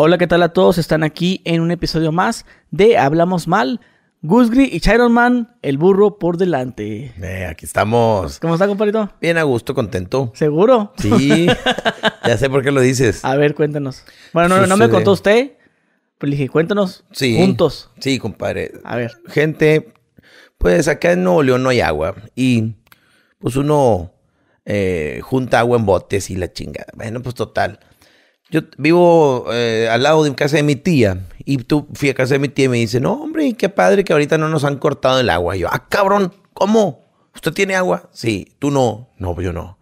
[0.00, 0.78] Hola, ¿qué tal a todos?
[0.78, 3.80] Están aquí en un episodio más de Hablamos Mal.
[4.22, 7.12] Gusgri y Chiron Man, el burro por delante.
[7.20, 8.38] Eh, aquí estamos.
[8.38, 9.10] ¿Cómo está, compadrito?
[9.20, 10.30] Bien a gusto, contento.
[10.36, 10.92] ¿Seguro?
[10.98, 11.48] Sí.
[12.24, 13.24] ya sé por qué lo dices.
[13.24, 14.04] A ver, cuéntanos.
[14.32, 15.54] Bueno, no, no me contó usted.
[16.18, 17.36] Pues le dije, cuéntanos Sí.
[17.36, 17.90] juntos.
[17.98, 18.74] Sí, compadre.
[18.84, 19.12] A ver.
[19.26, 19.94] Gente,
[20.58, 22.14] pues acá en Nuevo León no hay agua.
[22.36, 22.76] Y
[23.40, 24.12] pues uno
[24.64, 26.92] eh, junta agua en botes y la chingada.
[26.94, 27.80] Bueno, pues total.
[28.50, 31.26] Yo vivo eh, al lado de casa de mi tía.
[31.44, 34.04] Y tú fui a casa de mi tía y me dice, no, hombre, qué padre
[34.04, 35.56] que ahorita no nos han cortado el agua.
[35.56, 37.06] Y yo, ah, cabrón, ¿cómo?
[37.34, 38.08] ¿Usted tiene agua?
[38.12, 39.10] Sí, tú no.
[39.18, 39.78] No, yo no.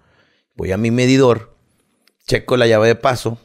[0.54, 1.56] Voy a mi medidor,
[2.26, 3.38] checo la llave de paso.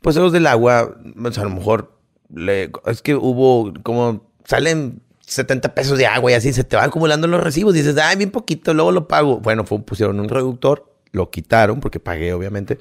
[0.00, 1.98] Pues los del agua, pues a lo mejor
[2.32, 6.86] le- es que hubo como salen 70 pesos de agua y así se te van
[6.86, 7.74] acumulando los recibos.
[7.74, 9.38] Dices, ay, bien poquito, luego lo pago.
[9.40, 12.78] Bueno, pusieron un reductor, lo quitaron porque pagué, obviamente.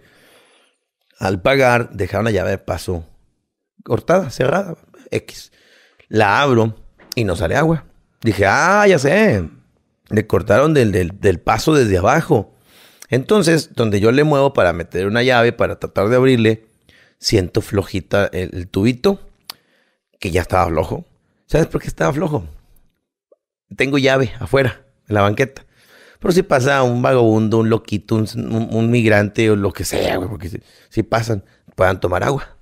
[1.17, 3.05] Al pagar, dejaron la llave de paso
[3.83, 4.75] cortada, cerrada,
[5.11, 5.51] X.
[6.07, 6.75] La abro
[7.15, 7.85] y no sale agua.
[8.21, 9.47] Dije, ah, ya sé.
[10.09, 12.53] Le cortaron del, del, del paso desde abajo.
[13.09, 16.65] Entonces, donde yo le muevo para meter una llave, para tratar de abrirle,
[17.19, 19.19] siento flojita el, el tubito,
[20.19, 21.05] que ya estaba flojo.
[21.45, 22.45] ¿Sabes por qué estaba flojo?
[23.77, 25.65] Tengo llave afuera, en la banqueta.
[26.25, 30.15] Pero si pasa un vagabundo, un loquito, un, un- un migrante o lo que sea,
[30.17, 30.57] güey, porque si,
[30.89, 31.43] si pasan,
[31.75, 32.57] puedan tomar agua.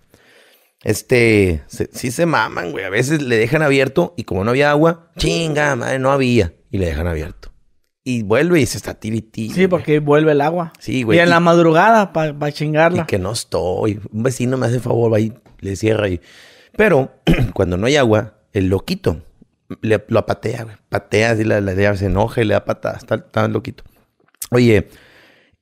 [0.84, 2.84] Este, se- sí se maman, güey.
[2.84, 6.54] A veces le dejan abierto y como no había agua, chinga, madre, no había.
[6.72, 7.54] Y le dejan abierto.
[8.04, 9.50] Y vuelve y se está tirití.
[9.52, 10.74] Sí, porque vuelve el agua.
[10.80, 11.18] Sí, güey.
[11.18, 13.06] Y en Y- la madrugada para y chingarla.
[13.06, 14.02] que no estoy.
[14.12, 16.20] Un vecino me hace favor, va y le cierra ahí.
[16.76, 17.14] Pero
[17.54, 19.22] cuando no hay agua, el loquito
[19.82, 20.76] le, lo patea, güey.
[20.90, 23.04] Patea así la, la se enoja y le da patadas.
[23.04, 23.84] Está, está loquito.
[24.52, 24.88] Oye,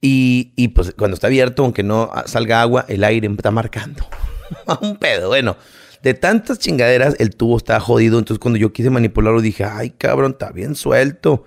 [0.01, 4.05] y, y pues cuando está abierto, aunque no salga agua, el aire está marcando.
[4.81, 5.55] Un pedo, bueno.
[6.01, 8.17] De tantas chingaderas, el tubo estaba jodido.
[8.17, 11.45] Entonces, cuando yo quise manipularlo, dije, ay, cabrón, está bien suelto.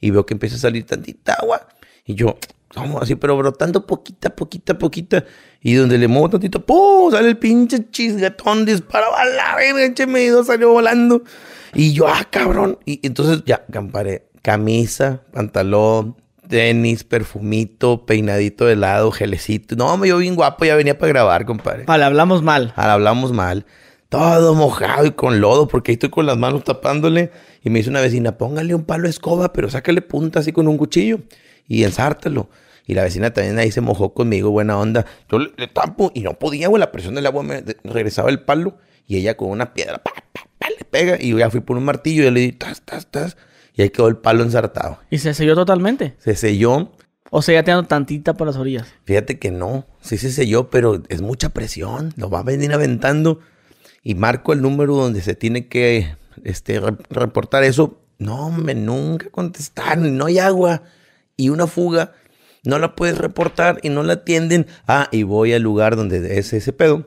[0.00, 1.68] Y veo que empieza a salir tantita agua.
[2.06, 2.38] Y yo,
[2.74, 5.24] vamos así, pero brotando poquita, poquita, poquita.
[5.60, 7.10] Y donde le muevo tantito, ¡pum!
[7.12, 11.22] Sale el pinche chisguetón, disparaba a la verga, medidor salió volando.
[11.74, 12.78] Y yo, ah, cabrón.
[12.84, 16.16] Y entonces ya, compadre, camisa, pantalón,
[16.48, 19.76] tenis, perfumito, peinadito de lado, gelecito.
[19.76, 21.84] No, me yo bien guapo, ya venía para grabar, compadre.
[21.84, 22.72] Vale, hablamos mal.
[22.76, 23.64] Ahora hablamos mal.
[24.08, 27.30] Todo mojado y con lodo, porque ahí estoy con las manos tapándole.
[27.62, 30.66] Y me dice una vecina, póngale un palo de escoba, pero sácale punta así con
[30.66, 31.20] un cuchillo
[31.68, 32.50] y ensártalo.
[32.86, 35.06] Y la vecina también ahí se mojó conmigo, buena onda.
[35.30, 38.40] Yo le, le tapo y no podía, güey, la presión del agua me regresaba el
[38.40, 38.78] palo.
[39.06, 40.29] Y ella con una piedra, pa, pa, pa,
[40.68, 41.16] le pega.
[41.20, 43.36] Y yo ya fui por un martillo y le di, tas, tas, tas.
[43.74, 44.98] Y ahí quedó el palo ensartado.
[45.10, 46.14] Y se selló totalmente.
[46.18, 46.92] Se selló.
[47.30, 48.88] O sea, ya teniendo tantita por las orillas.
[49.04, 52.12] Fíjate que no, sí se selló, pero es mucha presión.
[52.16, 53.38] Lo va a venir aventando.
[54.02, 58.00] Y marco el número donde se tiene que este, re- reportar eso.
[58.18, 60.16] No, hombre, nunca contestaron.
[60.18, 60.82] No hay agua.
[61.36, 62.12] Y una fuga.
[62.64, 64.66] No la puedes reportar y no la atienden.
[64.86, 67.06] Ah, y voy al lugar donde es ese pedo.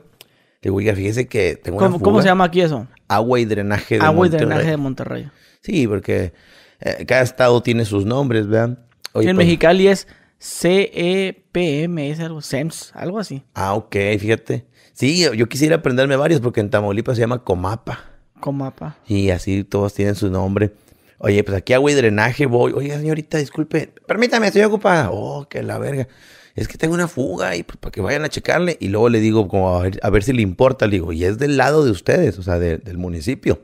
[0.64, 2.04] Digo, oiga, fíjese que tengo una ¿Cómo, fuga.
[2.04, 2.88] cómo se llama aquí eso?
[3.06, 4.46] Agua y drenaje de Agua y Monterrey.
[4.46, 5.30] drenaje de Monterrey.
[5.60, 6.32] Sí, porque
[6.80, 8.78] eh, cada estado tiene sus nombres, ¿verdad?
[9.12, 10.08] Oye, en pues- Mexicali es
[10.40, 13.42] CEPM, es algo, SEMS, algo así.
[13.54, 14.66] Ah, ok, fíjate.
[14.92, 18.00] Sí, yo, yo quisiera aprenderme varios porque en Tamaulipas se llama Comapa.
[18.40, 18.96] Comapa.
[19.06, 20.72] Y así todos tienen su nombre.
[21.18, 22.72] Oye, pues aquí agua y drenaje voy.
[22.72, 23.92] Oiga, señorita, disculpe.
[24.06, 25.10] Permítame, estoy ocupada.
[25.10, 26.08] Oh, que la verga.
[26.54, 28.76] Es que tengo una fuga y pues para que vayan a checarle.
[28.80, 30.86] Y luego le digo, como a ver, si le importa.
[30.86, 33.60] Le digo, y es del lado de ustedes, o sea, de- del municipio.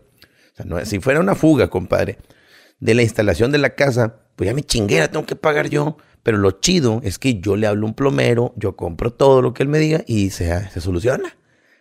[0.53, 2.19] O sea, no, si fuera una fuga, compadre,
[2.81, 5.97] de la instalación de la casa, pues ya me chingué, la tengo que pagar yo.
[6.23, 9.55] Pero lo chido es que yo le hablo a un plomero, yo compro todo lo
[9.55, 11.34] que él me diga y se, se soluciona.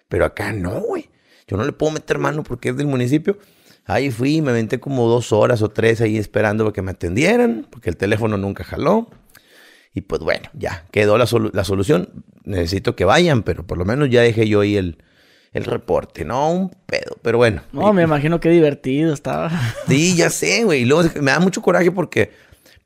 [0.07, 1.09] Pero acá no, güey.
[1.47, 3.37] Yo no le puedo meter mano porque es del municipio.
[3.85, 7.89] Ahí fui, me aventé como dos horas o tres ahí esperando que me atendieran, porque
[7.89, 9.09] el teléfono nunca jaló.
[9.93, 12.23] Y pues bueno, ya quedó la, solu- la solución.
[12.43, 14.97] Necesito que vayan, pero por lo menos ya dejé yo ahí el,
[15.51, 16.25] el reporte.
[16.25, 17.61] No, un pedo, pero bueno.
[17.73, 19.51] No, me imagino qué divertido estaba.
[19.87, 20.81] Sí, ya sé, güey.
[20.81, 22.31] Y luego me da mucho coraje porque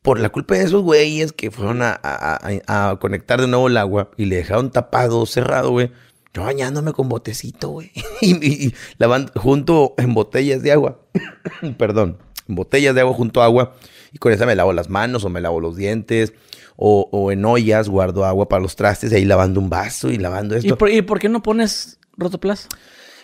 [0.02, 4.12] por la culpa de esos güeyes que fueron a, a- conectar de nuevo el agua
[4.18, 5.92] y le dejaron tapado, cerrado, güey.
[6.34, 7.92] Yo bañándome con botecito, güey.
[8.22, 11.00] Y, y, y lavando junto en botellas de agua.
[11.78, 12.18] Perdón.
[12.48, 13.76] En botellas de agua junto a agua.
[14.12, 16.34] Y con esa me lavo las manos o me lavo los dientes.
[16.76, 19.12] O, o en ollas guardo agua para los trastes.
[19.12, 20.68] Y ahí lavando un vaso y lavando esto.
[20.68, 22.68] ¿Y por, y por qué no pones rotoplas?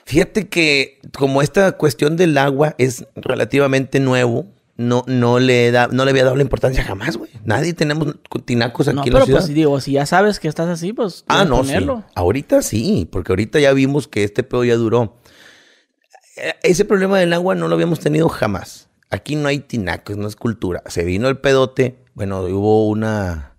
[0.06, 4.46] Fíjate que como esta cuestión del agua es relativamente nuevo,
[4.78, 7.30] no, no, le da, no le había dado la importancia jamás, güey.
[7.44, 8.16] Nadie tenemos
[8.46, 9.40] tinacos aquí No, en la pero ciudad.
[9.42, 12.04] pues digo, si ya sabes que estás así, pues Ah, no, ponerlo.
[12.07, 12.13] sí.
[12.16, 15.18] Ahorita sí, porque ahorita ya vimos que este pedo ya duró.
[16.38, 18.88] Eh, Ese problema del agua no lo habíamos tenido jamás.
[19.12, 20.81] Aquí no hay tinacos, no es cultura.
[20.88, 23.54] Se vino el pedote, bueno, hubo una,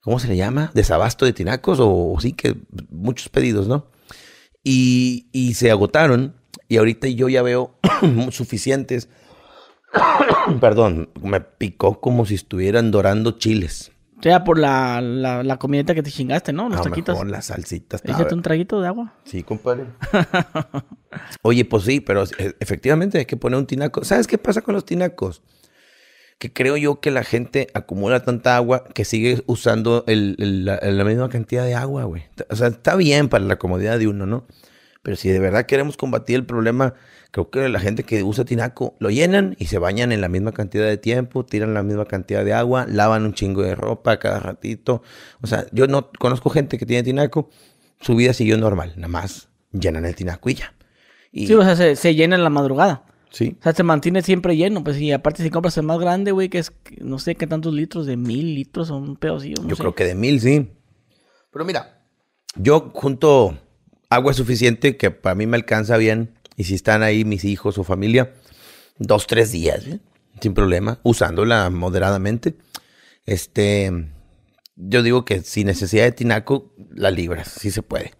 [0.00, 0.70] ¿cómo se le llama?
[0.72, 2.56] Desabasto de tinacos o, o sí que
[2.88, 3.90] muchos pedidos, ¿no?
[4.64, 6.34] Y, y se agotaron
[6.68, 7.78] y ahorita yo ya veo
[8.30, 9.10] suficientes.
[10.60, 13.92] Perdón, me picó como si estuvieran dorando chiles.
[14.18, 16.70] O sea, por la, la, la comidita que te chingaste, ¿no?
[16.70, 17.12] Los A taquitos.
[17.14, 18.00] mejor las salsitas.
[18.04, 19.12] Échate un traguito de agua.
[19.24, 19.84] Sí, compadre.
[21.42, 22.24] Oye, pues sí, pero
[22.58, 24.02] efectivamente hay que poner un tinaco.
[24.02, 25.42] ¿Sabes qué pasa con los tinacos?
[26.38, 31.28] Que creo yo que la gente acumula tanta agua que sigue usando el- la, misma
[31.28, 32.22] cantidad de agua, güey.
[32.48, 34.46] O sea, está bien para la comodidad de uno, ¿no?
[35.02, 36.94] Pero si de verdad queremos combatir el problema,
[37.30, 40.52] creo que la gente que usa tinaco lo llenan y se bañan en la misma
[40.52, 44.38] cantidad de tiempo, tiran la misma cantidad de agua, lavan un chingo de ropa cada
[44.38, 45.02] ratito.
[45.40, 47.48] O sea, yo no conozco gente que tiene tinaco,
[48.00, 50.74] su vida siguió normal, nada más llenan el tinaco y ya.
[51.32, 53.04] Y, Sí, o sea, se, se llena en la madrugada.
[53.30, 53.56] Sí.
[53.58, 54.82] O sea, se mantiene siempre lleno.
[54.84, 57.74] Pues y aparte si compras el más grande, güey, que es no sé qué tantos
[57.74, 59.62] litros, de mil litros o un pedacillo.
[59.62, 59.82] No Yo sé.
[59.82, 60.70] creo que de mil, sí.
[61.52, 62.02] Pero mira,
[62.56, 63.58] yo junto
[64.10, 66.34] agua suficiente que para mí me alcanza bien.
[66.56, 68.32] Y si están ahí mis hijos o familia,
[68.98, 70.00] dos, tres días, ¿eh?
[70.40, 72.56] sin problema, usándola moderadamente.
[73.26, 73.92] Este,
[74.74, 78.12] yo digo que sin necesidad de tinaco, la libras, sí se puede.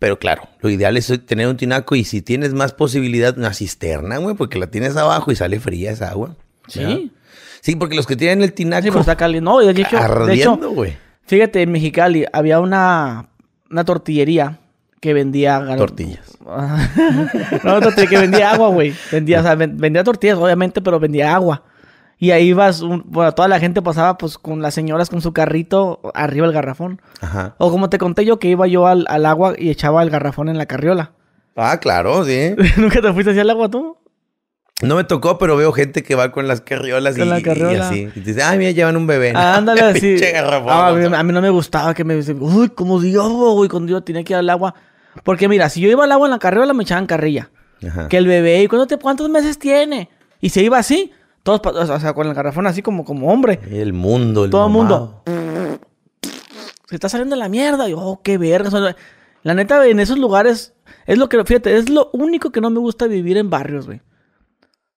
[0.00, 4.16] Pero claro, lo ideal es tener un tinaco y si tienes más posibilidad, una cisterna,
[4.16, 6.34] güey, porque la tienes abajo y sale fría esa agua.
[6.66, 7.12] Sí.
[7.60, 9.44] Sí, porque los que tienen el tinaco Sí, pero está caliente.
[9.44, 10.96] No, de hecho, ardiendo, güey.
[11.26, 13.28] fíjate, en Mexicali había una,
[13.70, 14.58] una tortillería
[15.00, 15.62] que vendía...
[15.76, 16.38] Tortillas.
[17.64, 18.94] no, tortilla, que vendía agua, güey.
[19.12, 21.62] Vendía, o sea, ven- vendía tortillas, obviamente, pero vendía agua.
[22.22, 25.32] Y ahí vas, un- bueno, toda la gente pasaba pues con las señoras con su
[25.32, 27.00] carrito arriba del garrafón.
[27.22, 27.54] Ajá.
[27.58, 30.48] O como te conté yo que iba yo al, al agua y echaba el garrafón
[30.50, 31.12] en la carriola.
[31.56, 32.54] Ah, claro, sí.
[32.76, 33.96] ¿Nunca te fuiste hacia el agua tú?
[34.82, 37.42] No me tocó, pero veo gente que va con las carriolas y, Con la y
[37.42, 37.88] carriola.
[37.88, 38.02] así.
[38.14, 39.32] Y te dice, ay, mira, llevan un bebé.
[39.34, 40.16] Ah, ándale así.
[40.68, 43.68] Ah, a, mí, a mí no me gustaba que me dicen, uy, como Dios, güey,
[43.68, 44.74] cuando yo tenía que ir al agua.
[45.24, 47.50] Porque mira, si yo iba al agua en la carriola me echaban carrilla.
[47.86, 48.08] Ajá.
[48.08, 50.08] Que el bebé, ¿y cuánto te- cuántos meses tiene?
[50.40, 53.60] Y se iba así, todos, o sea, con el garrafón así como, como hombre.
[53.70, 55.22] El mundo, el Todo el mundo.
[56.88, 57.88] Se está saliendo la mierda.
[57.88, 58.96] Y, oh, qué verga.
[59.42, 60.74] La neta, en esos lugares,
[61.06, 64.02] es lo que, fíjate, es lo único que no me gusta vivir en barrios, güey.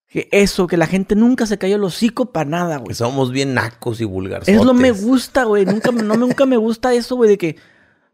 [0.08, 2.90] Que eso, que la gente nunca se cayó el hocico para nada, güey.
[2.90, 4.48] Que somos bien nacos y vulgares.
[4.48, 5.66] Es lo me gusta, güey.
[5.66, 7.56] Nunca, no, me- nunca me gusta eso, güey, de que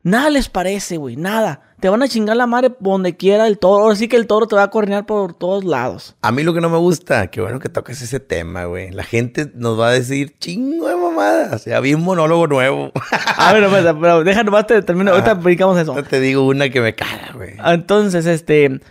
[0.04, 1.16] nada les parece, güey.
[1.16, 1.62] Nada.
[1.80, 3.84] Te van a chingar la madre donde quiera el toro.
[3.84, 6.18] Ahora sí que el toro te va a cornear por todos lados.
[6.22, 8.92] A mí lo que no me gusta, qué bueno que toques ese tema, güey.
[8.92, 11.64] La gente nos va a decir chingo de mamadas.
[11.66, 12.92] Ya vi un monólogo nuevo.
[13.38, 15.12] A ver, pero, pero deja nomás te termino.
[15.12, 15.40] Ahorita Ajá.
[15.40, 15.96] brincamos eso.
[16.04, 17.54] Te digo una que me caga, güey.
[17.64, 18.82] Entonces, este.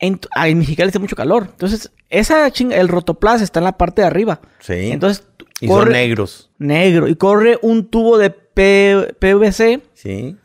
[0.00, 1.48] En, ah, en Mexicali hace mucho calor.
[1.50, 4.40] Entonces, esa chinga, el rotoplas está en la parte de arriba.
[4.60, 4.92] Sí.
[4.92, 5.26] Entonces,
[5.60, 6.50] y son negros.
[6.58, 7.08] negro.
[7.08, 9.82] Y corre un tubo de P- PVC.
[9.94, 10.36] Sí.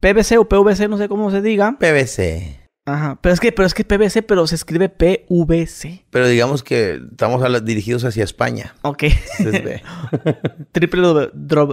[0.00, 1.76] PVC o PVC, no sé cómo se diga.
[1.78, 2.56] PVC.
[2.86, 3.18] Ajá.
[3.20, 6.06] Pero es que, pero es que PVC, pero se escribe PVC.
[6.10, 8.74] Pero digamos que estamos a la- dirigidos hacia España.
[8.82, 9.04] Ok.
[9.38, 9.82] Entonces.
[10.72, 11.30] Triple W.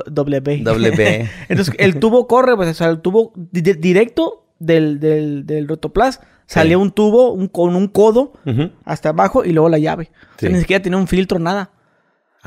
[0.08, 0.64] W.
[0.64, 1.30] W.
[1.50, 5.68] Entonces, el tubo corre, pues, o sea, el tubo di- di- directo del, del, del
[5.68, 6.20] rotoplas.
[6.48, 6.82] Salía Sí.
[6.82, 8.34] un tubo un, con un codo
[8.84, 10.12] hasta abajo y luego la llave.
[10.36, 10.54] O sea, Sí.
[10.54, 11.72] ni siquiera tenía un filtro, nada.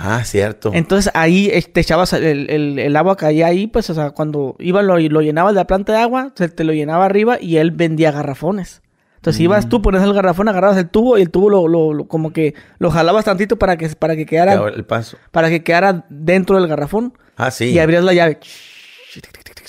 [0.00, 0.70] Ah, cierto.
[0.74, 4.80] Entonces ahí te echabas el, el- el agua caía ahí, pues, o sea, cuando iba
[4.82, 7.72] lo, lo llenabas de la planta de agua, se te lo llenaba arriba y él
[7.72, 8.80] vendía garrafones.
[9.16, 9.68] Entonces ibas Mm.
[9.70, 12.54] tú, ponías el garrafón, agarrabas el tubo y el tubo lo, lo- lo- como que
[12.78, 15.16] lo jalabas tantito para que, para que quedara, el paso.
[15.32, 17.64] para que quedara dentro del garrafón Ah, sí.
[17.70, 18.38] y abrías la llave.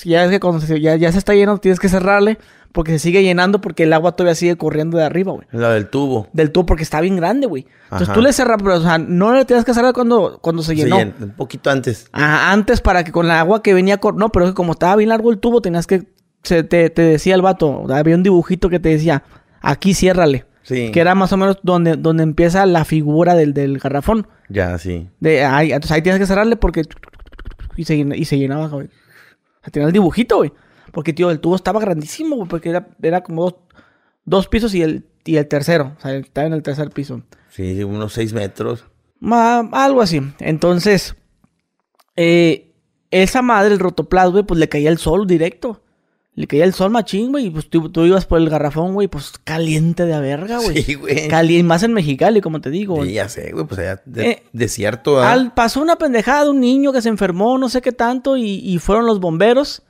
[0.06, 2.38] Ya es que cuando se, ya, ya se está lleno tienes que cerrarle
[2.72, 5.48] porque se sigue llenando porque el agua todavía sigue corriendo de arriba, güey.
[5.52, 6.28] La del tubo.
[6.34, 7.66] Del tubo porque está bien grande, güey.
[7.86, 8.14] Entonces Ajá.
[8.14, 10.84] tú le cerras, pero o sea, no le tienes que cerrar cuando, cuando se Se
[10.84, 10.98] llenó.
[10.98, 12.08] un poquito antes.
[12.14, 14.74] Ah, antes para que con la agua que venía cor- No, pero es que como
[14.74, 16.04] estaba bien largo el tubo, tenías que.
[16.44, 19.24] se- te, te decía el vato, había un dibujito que te decía,
[19.62, 20.46] aquí ciérrale.
[20.62, 20.92] Sí.
[20.92, 24.28] Que era más o menos donde, donde empieza la figura del, del garrafón.
[24.50, 25.10] Ya, sí.
[25.20, 26.84] De ahí, entonces ahí tienes que cerrarle porque.
[27.76, 28.86] Y se, y se llenaba, güey.
[28.88, 30.52] O sea, tenía el dibujito, güey.
[30.92, 32.48] Porque, tío, el tubo estaba grandísimo, güey.
[32.50, 33.56] Porque era, era como dos,
[34.26, 35.96] dos pisos y el, y el tercero.
[35.98, 37.22] O sea, estaba en el tercer piso.
[37.50, 38.86] Sí, unos seis metros.
[39.20, 40.22] Ma- algo así.
[40.40, 41.16] Entonces,
[42.16, 42.74] eh,
[43.12, 45.82] esa madre, el rotoplas, güey, pues le caía el sol directo.
[46.36, 47.48] Le caía el sol machín, güey.
[47.48, 49.08] Y pues tú, tú ibas por el garrafón, güey.
[49.10, 50.84] Pues caliente de a verga, güey.
[50.84, 51.28] Sí, güey.
[51.28, 53.04] Caliente, más en Mexicali, como te digo.
[53.04, 55.20] Sí, ya sé, güey, pues allá de- Eh, desierto.
[55.20, 55.32] ¿ah?
[55.34, 58.44] Al, pasó una pendejada de un niño que se enfermó, no sé qué tanto, y,
[58.64, 59.82] y fueron los bomberos.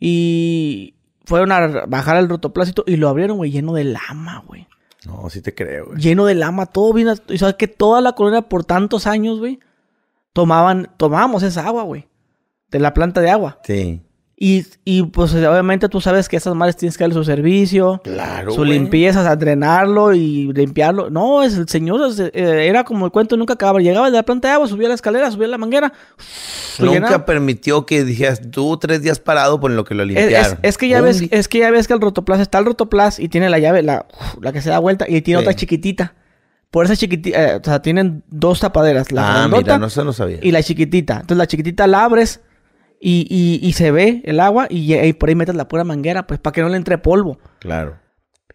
[0.00, 4.66] Y fueron a bajar el rotoplácito y lo abrieron, güey, lleno de lama, güey.
[5.06, 5.98] No, sí te creo, güey.
[6.00, 7.08] Lleno de lama, todo bien.
[7.28, 9.60] Y sabes que toda la colonia por tantos años, güey,
[10.32, 12.08] tomaban, tomábamos esa agua, güey.
[12.70, 13.60] De la planta de agua.
[13.64, 14.00] Sí.
[14.42, 18.00] Y, y pues obviamente tú sabes que esas madres tienes que darle su servicio.
[18.02, 18.70] Claro, su güey.
[18.70, 21.10] limpieza, o sea, drenarlo y limpiarlo.
[21.10, 22.32] No, es el señor, es- eh,
[22.66, 23.80] era como el cuento nunca acababa.
[23.80, 25.92] Llegaba de la planta de agua, subía la escalera, subía la manguera.
[26.78, 27.26] Nunca llenaba.
[27.26, 30.52] permitió que dijeras tú tres días parado por lo que lo limpiaron.
[30.62, 33.18] es- es que ya ves, es que ya ves que el rotoplas está el rotoplas
[33.20, 34.06] y tiene la llave, la,
[34.40, 35.44] la que se da vuelta, y tiene Sí.
[35.44, 36.14] otra chiquitita.
[36.70, 40.14] Por esa chiquitita, o sea, tienen dos tapaderas, la Ah, grandota mira, no se lo
[40.14, 40.38] sabía.
[40.40, 41.14] y la chiquitita.
[41.16, 42.40] Entonces la chiquitita la abres
[43.02, 46.26] y, y- y se ve el agua y, y por ahí metes la pura manguera,
[46.26, 47.38] pues para que no le entre polvo.
[47.58, 47.96] Claro.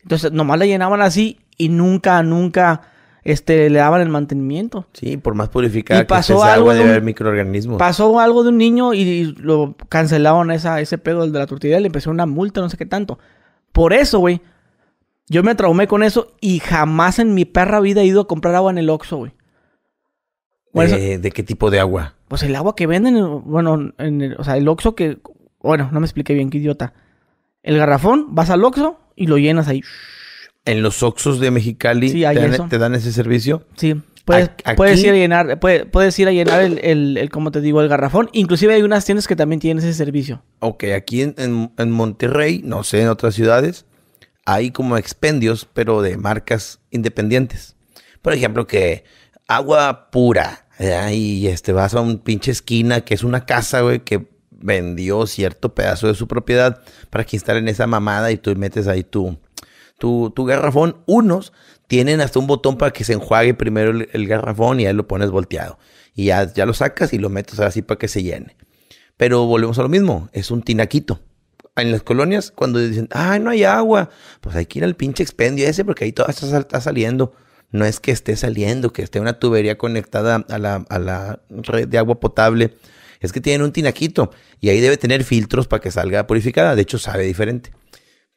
[0.04, 2.82] Entonces nomás la llenaban así y nunca, nunca
[3.24, 4.86] este, le daban el mantenimiento.
[4.94, 7.80] Sí, por más purificada Y que pasó esa algo agua de un- haber microorganismos.
[7.80, 11.88] Pasó algo de un niño y lo cancelaron esa, ese pedo de la tortilla, le
[11.88, 13.18] empezó una multa, no sé qué tanto.
[13.72, 14.42] Por eso, güey,
[15.28, 18.54] yo me traumé con eso y jamás en mi perra vida he ido a comprar
[18.54, 19.32] agua en el Oxxo, güey.
[20.76, 22.15] Eh, ¿De qué tipo de agua?
[22.28, 23.16] Pues el agua que venden,
[23.46, 25.20] bueno, en el- o sea, el Oxxo que,
[25.62, 26.94] bueno, no me expliqué bien, qué idiota.
[27.64, 29.82] El garrafón, vas al Oxxo y lo llenas ahí.
[30.66, 32.68] En los Oxxos de Mexicali Sí, hay te, dan, eso.
[32.70, 33.64] te dan ese servicio.
[33.76, 34.50] Sí, puedes,
[35.04, 37.88] ir a llenar, puede- puedes ir a llenar el, el, el, como te digo, el
[37.88, 38.30] garrafón.
[38.34, 40.42] Inclusive hay unas tiendas que también tienen ese servicio.
[40.60, 43.86] Ok, aquí en, en- en Monterrey, no sé, en otras ciudades,
[44.46, 47.76] hay como expendios, pero de marcas independientes.
[48.24, 49.04] Por ejemplo, que
[49.48, 54.28] agua pura, y este, vas a un pinche esquina que es una casa, güey, que
[54.52, 59.04] vendió cierto pedazo de su propiedad para que instalen esa mamada y tú metes ahí
[59.04, 59.38] tu,
[60.00, 60.98] tu, tu garrafón.
[61.06, 61.54] Unos
[61.88, 65.30] tienen hasta un botón para que se enjuague primero el, garrafón y ahí lo pones
[65.32, 65.78] volteado.
[66.14, 68.56] Y ya, ya lo sacas y lo metes así para que se llene.
[69.18, 71.22] Pero volvemos a lo mismo, es un tinaquito.
[71.78, 75.24] En las colonias, cuando dicen, ay, no hay agua, pues hay que ir al pinche
[75.24, 77.34] expendio ese porque ahí todo está saliendo.
[77.76, 81.90] No es que esté saliendo, que esté una tubería conectada a la, a la red
[81.90, 82.74] de agua potable.
[83.20, 86.74] Es que tienen un tinaquito y ahí debe tener filtros para que salga purificada.
[86.74, 87.72] De hecho, sabe diferente.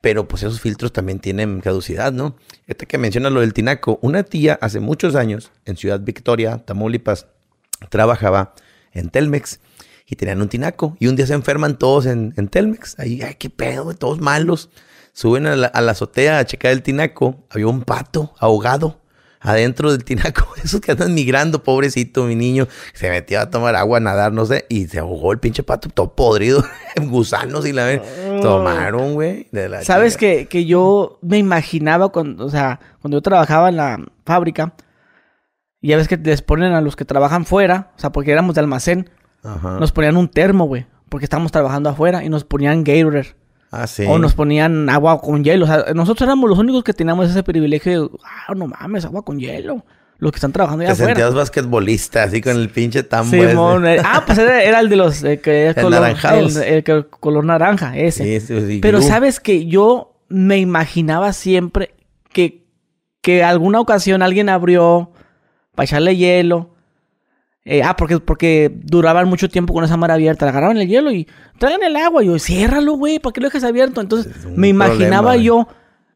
[0.00, 2.34] Pero pues esos filtros también tienen caducidad, ¿no?
[2.66, 7.28] Este que menciona lo del tinaco, una tía hace muchos años en Ciudad Victoria, Tamaulipas,
[7.90, 8.54] trabajaba
[8.92, 9.60] en Telmex
[10.04, 10.96] y tenían un tinaco.
[10.98, 12.98] Y un día se enferman todos en, Telmex.
[12.98, 14.70] Ahí, ay, qué pedo, todos malos.
[15.12, 17.46] Suben a la, a la azotea a checar el tinaco.
[17.50, 19.00] Había un pato ahogado
[19.40, 20.46] adentro del tinaco.
[20.62, 22.68] Esos que andan migrando, pobrecito, mi niño.
[22.94, 24.66] Se metió a tomar agua, a nadar, no sé.
[24.68, 26.64] Y se ahogó el pinche pato, todo podrido.
[27.02, 28.02] gusanos y la ven.
[28.42, 29.48] Tomaron, güey.
[29.82, 34.74] Sabes que, que yo me imaginaba cuando, o sea, cuando yo trabajaba en la fábrica,
[35.80, 38.60] ya ves que les ponen a los que trabajan fuera, o sea, porque éramos de
[38.60, 39.10] almacén,
[39.44, 39.78] Ajá.
[39.78, 43.34] nos ponían un termo, güey, porque estábamos trabajando afuera y nos ponían Gatorade.
[43.70, 44.04] Ah, sí.
[44.08, 45.64] O nos ponían agua con hielo.
[45.64, 49.22] O sea, nosotros éramos los únicos que teníamos ese privilegio de, ah, no mames, agua
[49.22, 49.84] con hielo.
[50.20, 51.14] Los que están trabajando allá Te afuera.
[51.14, 53.50] sentías basquetbolista, así con el pinche tambo ese.
[53.50, 56.16] Simón, eh, ah, pues era, era el de los eh, que El color,
[56.66, 58.24] el, color naranja, ese.
[58.40, 59.06] Sí, sí, sí, Pero glue.
[59.08, 61.94] sabes que yo me imaginaba siempre
[62.32, 62.66] que,
[63.20, 65.12] que alguna ocasión alguien abrió
[65.76, 66.74] para echarle hielo.
[67.70, 70.46] Eh, ah, porque, porque duraban mucho tiempo con esa mar abierta.
[70.46, 72.22] Le agarraban el hielo y traigan el agua.
[72.22, 74.00] Y yo, ciérralo, güey, ¿para qué lo dejas abierto?
[74.00, 75.68] Entonces, me imaginaba problema, yo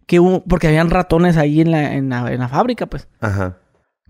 [0.07, 3.07] que un- porque habían ratones ahí en la, en la, en la fábrica, pues.
[3.21, 3.59] Ajá.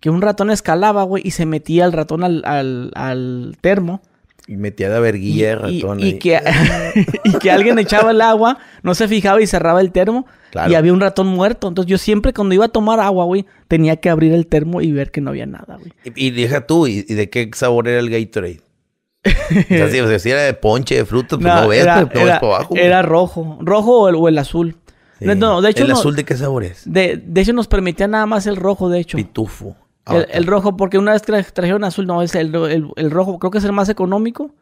[0.01, 4.03] Que un ratón escalaba, güey, y se metía el ratón al, al, al termo.
[4.53, 6.39] Y metía la verguilla de y, ratón y que,
[7.25, 10.27] y que alguien echaba el agua, no se fijaba y cerraba el termo.
[10.51, 10.71] Claro.
[10.71, 11.69] Y había un ratón muerto.
[11.69, 14.93] Entonces yo siempre cuando iba a tomar agua, güey, tenía que abrir el termo y
[14.93, 15.91] ver que no había nada, güey.
[16.15, 18.61] Y, deja tú, ¿y, de qué sabor era el Gatorade?
[19.25, 22.07] o sea, si, o sea, si era de ponche, de fruta, pues no, ves, era,
[22.07, 22.69] pues, no ves era- para abajo.
[22.75, 22.85] güey.
[22.85, 23.59] era rojo.
[23.63, 24.77] Rojo o el, o el azul.
[25.19, 25.25] Sí.
[25.25, 26.83] No, no, de hecho ¿El azul de qué sabor es?
[26.85, 29.17] De, de hecho nos permitía nada más el rojo, de hecho.
[29.17, 29.77] Pitufo.
[30.05, 33.11] Ah, El, el rojo, porque una vez tra- trajeron azul, no, es el, el- el
[33.11, 34.55] rojo, creo que es el más económico.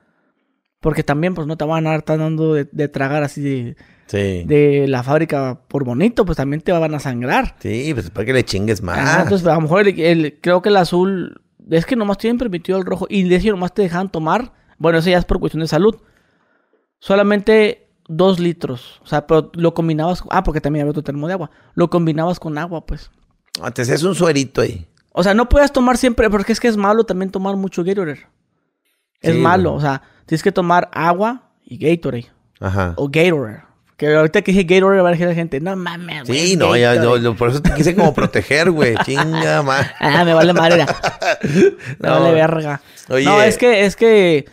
[0.81, 4.45] Porque también, pues, no te van a estar dando de, de tragar así de, sí.
[4.47, 7.55] de la fábrica por bonito, pues también te van a sangrar.
[7.59, 8.99] Sí, pues para que le chingues más.
[8.99, 9.85] Ah, entonces, a lo mejor
[10.41, 13.75] creo que el azul, es que nomás tienen permitido el rojo y de hecho nomás
[13.75, 14.55] te dejan tomar.
[14.79, 15.97] Bueno, eso ya es por cuestión de salud.
[16.99, 19.01] Solamente dos litros.
[19.03, 20.23] O sea, pero lo combinabas.
[20.31, 21.51] Ah, porque también había otro termo de agua.
[21.75, 23.11] Lo combinabas con agua, pues.
[23.63, 24.87] Ah, te hacías un suerito ahí.
[25.13, 28.27] O sea, no puedes tomar siempre, porque es que es malo también tomar mucho Gatorade.
[29.21, 32.27] Es Sí, malo, o sea, tienes que tomar agua y Gatorade.
[32.61, 32.95] Ajá.
[32.97, 33.63] O Gatorade.
[33.97, 36.39] Que ahorita que dije Gatorade va a decir la gente, no mames, güey.
[36.47, 37.23] Sí, no, ya, Gatorade".
[37.23, 38.95] yo- yo por eso te quise como proteger, güey.
[39.05, 39.81] Chinga, ma.
[39.99, 40.87] Ah, me vale madre.
[41.99, 42.21] Me No.
[42.21, 42.81] vale verga.
[43.09, 43.25] Oye.
[43.25, 44.47] No, es que, es que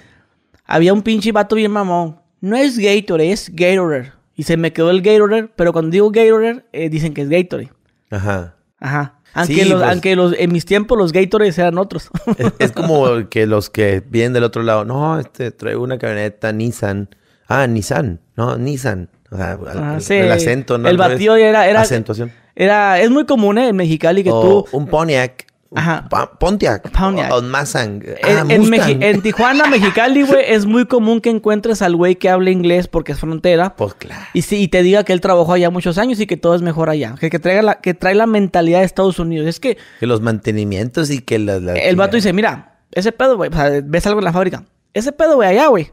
[0.65, 2.19] había un pinche vato bien mamón.
[2.41, 4.11] No es Gatorade, es Gatorade.
[4.35, 7.71] Y se me quedó el Gatorade, pero cuando digo Gatorade, eh, dicen que es Gatorade.
[8.11, 8.55] Ajá.
[8.79, 9.16] Ajá.
[9.37, 9.91] Aunque, Sí, los, pues.
[9.91, 12.09] aunque los, en mis tiempos los Gatorades eran otros.
[12.37, 16.51] Es, es como que los que vienen del otro lado, no, este, traigo una camioneta
[16.51, 17.09] Nissan.
[17.47, 19.09] Ah, Nissan, no, Nissan.
[19.31, 20.13] O sea, el, Ah, el- sí.
[20.15, 20.87] el acento, ¿no?
[20.89, 22.31] El batido era- era- Acentuación.
[22.55, 23.69] Era, es muy común ¿eh?
[23.69, 24.77] en Mexicali que o tú...
[24.77, 25.45] un Pontiac.
[25.75, 26.07] Ajá.
[26.39, 26.91] Pontiac.
[26.91, 27.31] Pontiac.
[27.31, 27.41] O.
[27.53, 32.87] Ah, En, Tijuana, Mexicali, güey, es muy común que encuentres al güey que habla inglés
[32.87, 33.75] porque es frontera.
[33.75, 34.25] Pues claro.
[34.33, 36.89] Y, y te diga que él trabajó allá muchos años y que todo es mejor
[36.89, 37.15] allá.
[37.19, 39.47] Que, que, traiga la, que trae la mentalidad de Estados Unidos.
[39.47, 41.61] Es que Que los mantenimientos y que las...
[41.61, 44.63] el vato dice, mira, ese pedo, güey, o sea, ves algo en la fábrica.
[44.93, 45.91] Ese pedo, güey, allá, güey.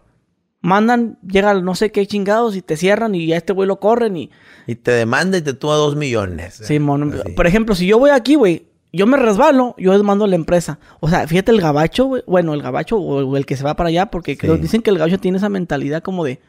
[0.60, 4.16] Mandan, llegan no sé qué chingados y te cierran y a este güey lo corren
[4.16, 4.30] y...
[4.66, 6.54] Y te demanda y te toma dos millones.
[6.54, 6.78] Sí.
[6.78, 7.32] Así.
[7.36, 10.78] Por ejemplo, si yo voy aquí, güey, yo me resbalo, yo mando a la empresa.
[11.00, 12.10] O sea, fíjate el gabacho.
[12.26, 14.98] Bueno, el gabacho o el que se va para allá, porque creo- dicen que el
[14.98, 16.40] gabacho tiene esa mentalidad como de...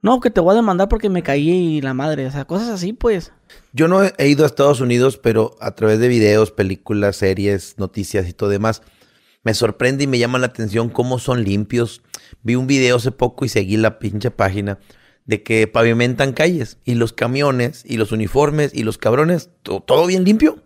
[0.00, 2.26] No, que te voy a demandar porque me caí y la madre.
[2.26, 3.32] O sea, cosas así, pues.
[3.72, 8.28] Yo no he ido a Estados Unidos, pero a través de videos, películas, series, noticias
[8.28, 8.82] y todo demás,
[9.42, 12.02] me sorprende y me llama la atención cómo son limpios.
[12.44, 14.78] Vi un video hace poco y seguí la pinche página
[15.24, 20.06] de que pavimentan calles y los camiones y los uniformes y los cabrones, to- todo
[20.06, 20.58] bien limpio.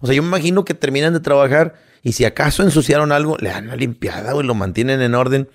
[0.00, 3.50] O sea, yo me imagino que terminan de trabajar y si acaso ensuciaron algo, le
[3.50, 5.48] dan una limpiada y lo mantienen en orden.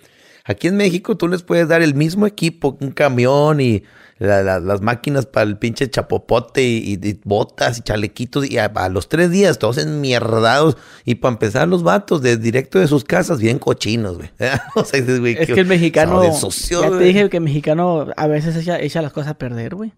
[0.43, 3.81] Aquí en México tú les puedes dar el mismo equipo, un camión y
[4.19, 8.59] la- la- las máquinas para el pinche chapopote y, y- y botas y chalequitos y
[8.59, 12.87] a, a los tres días todos enmierdados y para empezar los vatos de directo de
[12.87, 14.29] sus casas bien cochinos, güey.
[14.75, 16.21] o sea, dices, güey, Es qué- que el mexicano...
[16.23, 17.03] ya te güey.
[17.07, 19.91] dije que el mexicano a veces echa, echa las cosas a perder, güey.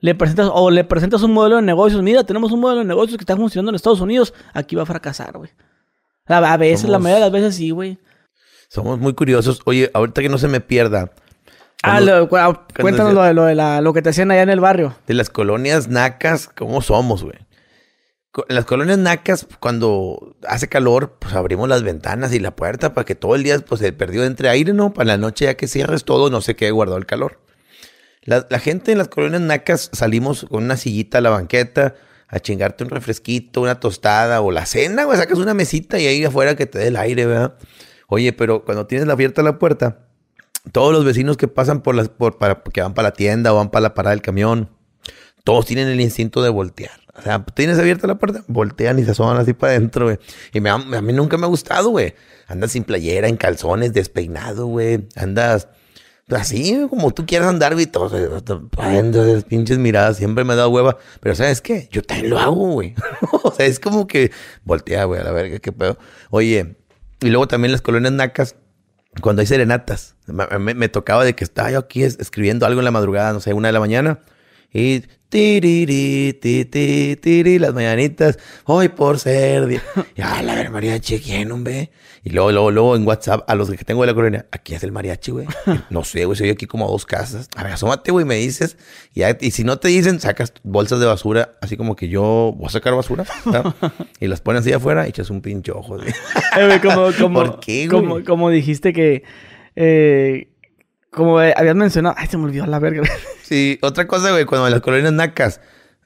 [0.00, 2.02] Le presentas, o le presentas un modelo de negocios.
[2.02, 4.32] Mira, tenemos un modelo de negocios que está funcionando en Estados Unidos.
[4.54, 5.50] Aquí va a fracasar, güey.
[6.26, 7.98] A veces, la mayoría de las veces sí, güey.
[8.68, 9.60] Somos muy curiosos.
[9.64, 11.10] Oye, ahorita que no se me pierda.
[11.82, 12.36] Ah, lo- cu-
[12.80, 14.94] cuéntanos lo de, lo, de la, lo que te hacían allá en el barrio.
[15.06, 17.38] de las colonias nacas, ¿cómo somos, güey?
[18.48, 23.04] En las colonias nacas, cuando hace calor, pues abrimos las ventanas y la puerta para
[23.04, 24.92] que todo el día pues, se perdió entre aire, ¿no?
[24.92, 27.40] Para la noche ya que cierres todo, no se quede guardado el calor.
[28.28, 31.94] La, gente en las colonias nacas salimos con una sillita a la banqueta
[32.28, 35.16] a chingarte un refresquito, una tostada o la cena, güey.
[35.16, 37.54] Sacas una mesita y ahí afuera que te dé el aire, ¿verdad?
[38.06, 40.00] Oye, pero cuando tienes abierta la puerta,
[40.72, 43.56] todos los vecinos que pasan por las, por, para, que van para la tienda o
[43.56, 44.68] van para la parada del camión,
[45.42, 47.00] todos tienen el instinto de voltear.
[47.16, 50.18] O sea, tienes abierta la puerta, voltean y se asoman así para adentro, güey.
[50.52, 52.14] Y me, a mí nunca me ha gustado, güey.
[52.46, 55.08] Andas sin playera, en calzones, despeinado, güey.
[55.16, 55.68] Andas
[56.30, 57.86] así como tú quieras andar, güey.
[57.86, 60.16] Todos esas pinches miradas.
[60.16, 60.98] Siempre me dado hueva.
[61.20, 61.88] Pero ¿sabes qué?
[61.90, 62.94] Yo también lo hago, güey.
[63.42, 64.30] o sea, es como que
[64.64, 65.98] voltea, güey, a la verga, qué pedo.
[66.30, 66.76] Oye,
[67.20, 68.56] y luego también las colonias nacas
[69.22, 70.14] cuando hay serenatas.
[70.26, 73.40] Me, me- tocaba de que estaba yo aquí es- escribiendo algo en la madrugada, no
[73.40, 74.20] sé, una de la mañana.
[74.72, 79.66] Y tiriri, ti, ti, tiri, las mañanitas, hoy por ser.
[79.66, 79.82] día".
[80.16, 81.90] Y a la ver, mariachi, ¿quién, hombre?
[82.24, 84.82] Y luego, luego, luego en WhatsApp, a los que tengo de la colonia, aquí es
[84.82, 85.46] el mariachi, güey.
[85.90, 87.48] No sé, güey, soy aquí como a dos casas.
[87.56, 88.76] A ver, asómate, güey, me dices.
[89.14, 92.52] Y, ya- y si no te dicen, sacas bolsas de basura, así como que yo
[92.56, 93.24] voy a sacar basura.
[94.20, 96.08] y las pones así afuera y echas un pinche ojo, güey.
[96.58, 98.02] Eh, güey, como, como, ¿Por qué, güey?
[98.02, 99.22] como, como dijiste que...
[99.76, 100.48] eh,
[101.18, 102.14] como eh, habías mencionado...
[102.16, 103.02] Ay, se me olvidó la verga.
[103.42, 105.60] Sí, otra cosa, güey, cuando en las colonias nacas,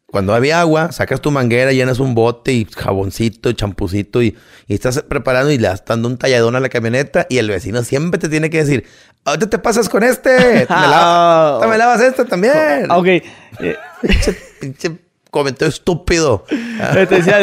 [0.07, 4.37] cuando había agua, sacas tu manguera, llenas un bote y jaboncito, champucito y,
[4.69, 7.83] y estás preparando y le estás dando un talladón a la camioneta y el vecino
[7.83, 8.85] siempre te tiene que decir,
[9.25, 11.59] ahorita te pasas con este, me, Ah.
[11.69, 12.89] me lavas este también.
[12.91, 13.07] Ok.
[13.07, 13.23] Eh,
[14.03, 14.93] Pinche, pinche
[15.31, 16.45] comentario estúpido.
[16.93, 17.39] Te decía,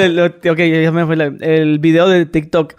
[0.52, 2.74] ok, ya me fue la- el video de TikTok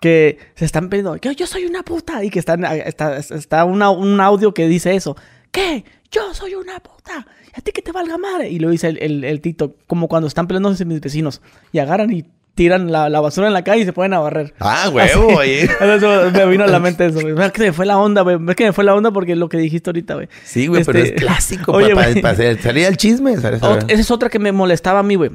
[0.00, 3.90] que se están pidiendo, yo, yo soy una puta, y que están, está, está una-
[3.90, 5.16] un audio que dice eso,
[5.52, 5.84] ¿qué?
[6.10, 8.48] Yo soy una puta, ¿y a ti que te valga madre?
[8.48, 12.10] Y lo dice el, el, el TikTok, como cuando están peleándose mis vecinos, y agarran
[12.12, 14.52] y tiran la, la basura en la calle y se ponen a barrer.
[14.58, 15.62] Ah, huevo, oye.
[15.64, 17.34] Eso me vino a la mente eso, güey.
[17.46, 18.36] Es que me fue la onda, güey.
[18.48, 20.28] Es que me fue la onda porque lo que dijiste ahorita, güey.
[20.44, 22.58] Sí, güey, pero es Este, clásico Oye, para, güey.
[22.58, 23.32] salir el chisme.
[23.34, 23.54] esa
[23.88, 25.30] es otra que me molestaba a mí, güey.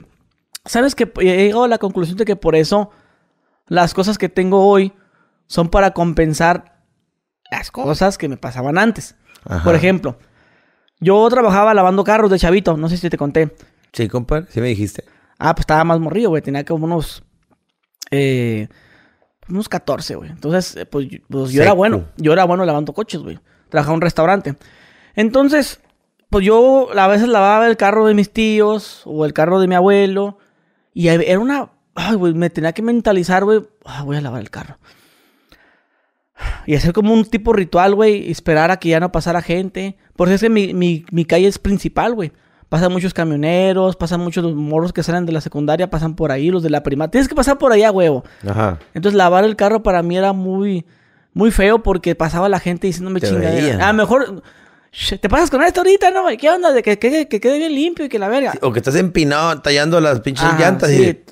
[0.65, 2.91] ¿Sabes que He llegado a la conclusión de que por eso
[3.67, 4.93] las cosas que tengo hoy
[5.47, 6.84] son para compensar
[7.51, 9.15] las cosas que me pasaban antes.
[9.45, 9.63] Ajá.
[9.63, 10.17] Por ejemplo,
[10.99, 13.56] yo trabajaba lavando carros de chavito, no sé si te conté.
[13.93, 15.04] Sí, compadre, sí me dijiste.
[15.38, 16.41] Ah, pues estaba más morrido, güey.
[16.41, 17.23] Tenía como unos.
[18.12, 18.67] Eh,
[19.49, 20.32] unos 14, güey.
[20.32, 22.06] Entonces, eh, pues, yo- pues yo era bueno.
[22.17, 23.39] Yo era bueno lavando coches, güey.
[23.69, 24.56] Trabajaba en un restaurante.
[25.15, 25.82] Entonces,
[26.30, 29.75] pues yo a veces lavaba el carro de mis tíos o el carro de mi
[29.75, 30.39] abuelo.
[30.93, 31.71] Y era una.
[31.95, 33.62] Ay, güey, me tenía que mentalizar, güey.
[33.86, 34.77] Ah, voy a lavar el carro.
[36.65, 38.29] Y hacer como un tipo ritual, güey.
[38.29, 39.97] Esperar a que ya no pasara gente.
[40.15, 42.34] Por eso es que mi, mi, mi calle es principal, güey.
[42.67, 46.49] Pasan muchos camioneros, pasan muchos los morros que salen de la secundaria, pasan por ahí,
[46.49, 47.12] los de la primaria.
[47.12, 48.23] Tienes que pasar por allá, huevo.
[48.45, 48.79] Ajá.
[48.93, 50.86] Entonces lavar el carro para mí era muy,
[51.34, 53.88] muy feo porque pasaba la gente diciéndome chingadera.
[53.88, 54.41] A lo mejor
[54.91, 56.23] "Sh, te pasas con esto ahorita, ¿no?
[56.38, 56.73] ¿Qué onda?
[56.73, 58.53] De que, que- que quede bien limpio y que la verga.
[58.62, 61.23] O que estás empinado tallando las pinches Ajá, llantas sí, y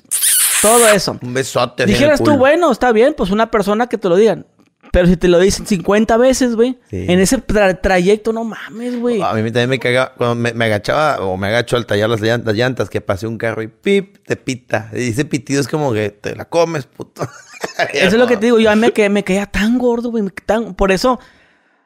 [0.68, 1.18] todo eso.
[1.22, 1.86] un besote.
[1.86, 4.46] Dijeras tú, bueno, está bien, pues una persona que te lo digan.
[4.92, 7.06] Pero si te lo dicen 50 veces, güey, Sí.
[7.08, 9.20] en ese tra- trayecto, no mames, güey.
[9.22, 12.20] A mí también me cagaba cuando me, me agachaba o me agacho al tallar las
[12.20, 14.90] llantas, las llantas que pasé un carro y pip, te pita.
[14.94, 17.22] Y ese pitido es como que te la comes, puto.
[17.92, 20.10] Eso es lo que te digo, yo a mí me, que- me caía tan gordo,
[20.12, 20.24] güey.
[20.46, 21.18] tan- Por eso,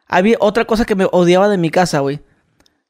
[0.07, 2.21] había otra cosa que me odiaba de mi casa, güey.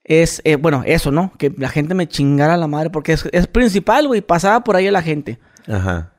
[0.02, 1.32] Es, eh, bueno, eso, ¿no?
[1.38, 4.20] Que la gente me chingara la madre, porque es, es principal, güey.
[4.22, 5.38] Pasaba por ahí la gente.
[5.68, 6.12] Ajá.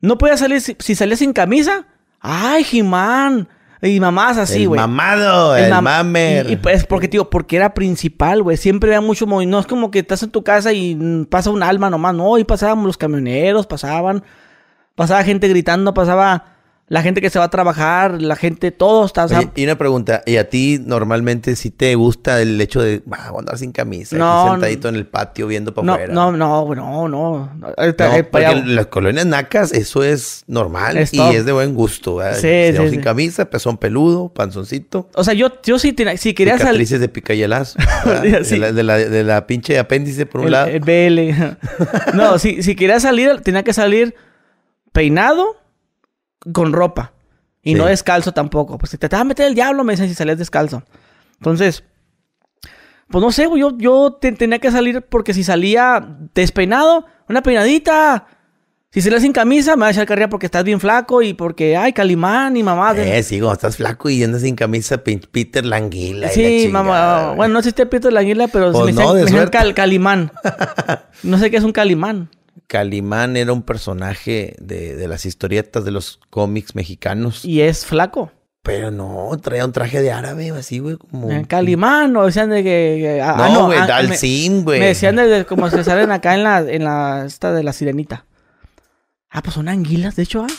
[0.00, 1.86] No podía salir, si, si salía sin camisa.
[2.20, 3.48] ¡Ay, Jimán!
[3.80, 4.80] Y mamás así, el güey.
[4.80, 6.50] mamado, el, mam- mamer.
[6.50, 8.56] Y, y, pues, porque, tío, porque era principal, güey.
[8.56, 9.56] Siempre había mucho movimiento.
[9.56, 12.12] No es como que estás en tu casa y mm, pasa un alma nomás.
[12.14, 14.24] No, y pasábamos los camioneros, pasaban.
[14.96, 16.57] Pasaba gente gritando, pasaba
[16.90, 19.26] la gente que se va a trabajar, la gente, todo está.
[19.26, 23.30] Oye, y una pregunta, ¿y a ti normalmente si te gusta el hecho de bah,
[23.38, 26.14] andar sin camisa, No, sentadito en el patio viendo para no, afuera?
[26.14, 27.50] no, no, no, no.
[27.76, 32.16] Eh, porque en las colonias nacas eso es normal Es y es de buen gusto.
[32.16, 32.36] ¿verdad?
[32.38, 32.94] Sí, Si sí, vamos sí.
[32.96, 36.88] sin camisa, pezón peludo, panzoncito, O sea, yo, yo sí, tenía- si quería salir.
[36.88, 37.78] de picayelazo.
[38.22, 40.68] de, la, de, la, de la pinche apéndice por un El, lado.
[40.68, 42.14] el BL.
[42.16, 44.14] no, si, si quería salir, tenía que salir
[44.92, 45.56] peinado
[46.52, 47.12] con ropa.
[47.62, 47.78] Y Sí.
[47.78, 48.78] no descalzo tampoco.
[48.78, 50.82] Pues si te vas a meter el diablo, me dicen si salías descalzo.
[51.38, 51.84] Entonces,
[53.08, 57.42] pues no sé, güey, yo, yo te- tenía que salir porque si salía despeinado, una
[57.42, 58.26] peinadita.
[58.90, 61.76] Si salía sin camisa, me va a echar carrera porque estás bien flaco y porque,
[61.76, 62.94] ay, Calimán y mamá.
[62.96, 66.28] Eh, sí, cuando estás flaco y andas sin camisa, Peter Languila.
[66.28, 67.34] la Sí, mamá.
[67.34, 70.32] Bueno, no existe Pito la Águila, pero Pues me no, cal- Calimán.
[71.22, 72.30] No sé qué es un Calimán.
[72.68, 77.44] Calimán era un personaje de, de las historietas de los cómics mexicanos.
[77.44, 78.30] Y es flaco.
[78.62, 81.30] Pero no, traía un traje de árabe, así, güey, como...
[81.30, 83.20] En Calimán, o decían de que.
[83.24, 84.78] ah, ah, No, güey, ah, Dalcín, güey.
[84.80, 87.72] me decían de, de como se salen acá en la, en la, esta de la
[87.72, 88.26] sirenita.
[89.30, 90.52] Ah, pues son anguilas, de hecho, ah.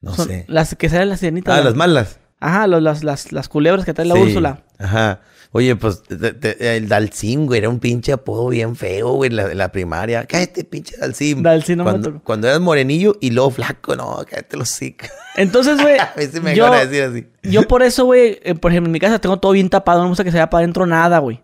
[0.00, 0.44] No Son sé.
[0.48, 1.52] Las que salen en la sirenita.
[1.54, 2.18] Ah, la- las malas.
[2.38, 4.62] Ajá, los- las, las, las culebras que trae la Sí, Úrsula.
[4.78, 5.20] Ajá.
[5.56, 9.56] Oye, pues te- te- el Dalcín, güey, era un pinche apodo bien feo, güey, en
[9.56, 10.26] la, primaria.
[10.26, 11.44] Cállate, pinche Dalcín.
[11.44, 15.06] Dalcín no cuando, cuando eras morenillo y luego flaco, no, cállate los hocico.
[15.36, 15.96] Entonces, güey.
[16.00, 17.26] A veces me yo, decir así.
[17.48, 19.98] yo por eso, güey, eh, por ejemplo, en mi casa tengo todo bien tapado.
[20.00, 21.40] No me gusta que se vea para adentro nada, güey.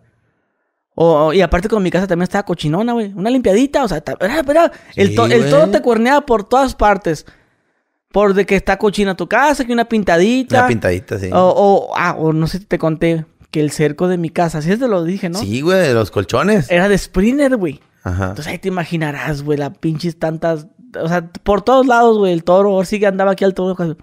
[0.96, 3.12] O, o- y aparte con mi casa también estaba cochinona, güey.
[3.14, 7.26] Una limpiadita, o sea, era- era- el, Sí, todo te cuerneaba por todas partes.
[8.10, 10.58] Por de que está cochina tu casa, que una pintadita.
[10.58, 11.30] Una pintadita, sí.
[11.32, 14.58] O, o, ah, o no sé si te conté que el cerco de mi casa,
[14.58, 15.38] así es te lo dije, ¿no?
[15.38, 16.70] Sí, güey, de los colchones.
[16.70, 17.80] Era de Sprinter, güey.
[18.02, 18.28] Ajá.
[18.28, 20.66] Entonces ahí te imaginarás, güey, la pinches tantas.
[21.00, 22.70] O sea, por todos lados, güey, el toro.
[22.70, 23.76] Ahora sí que andaba aquí al toro.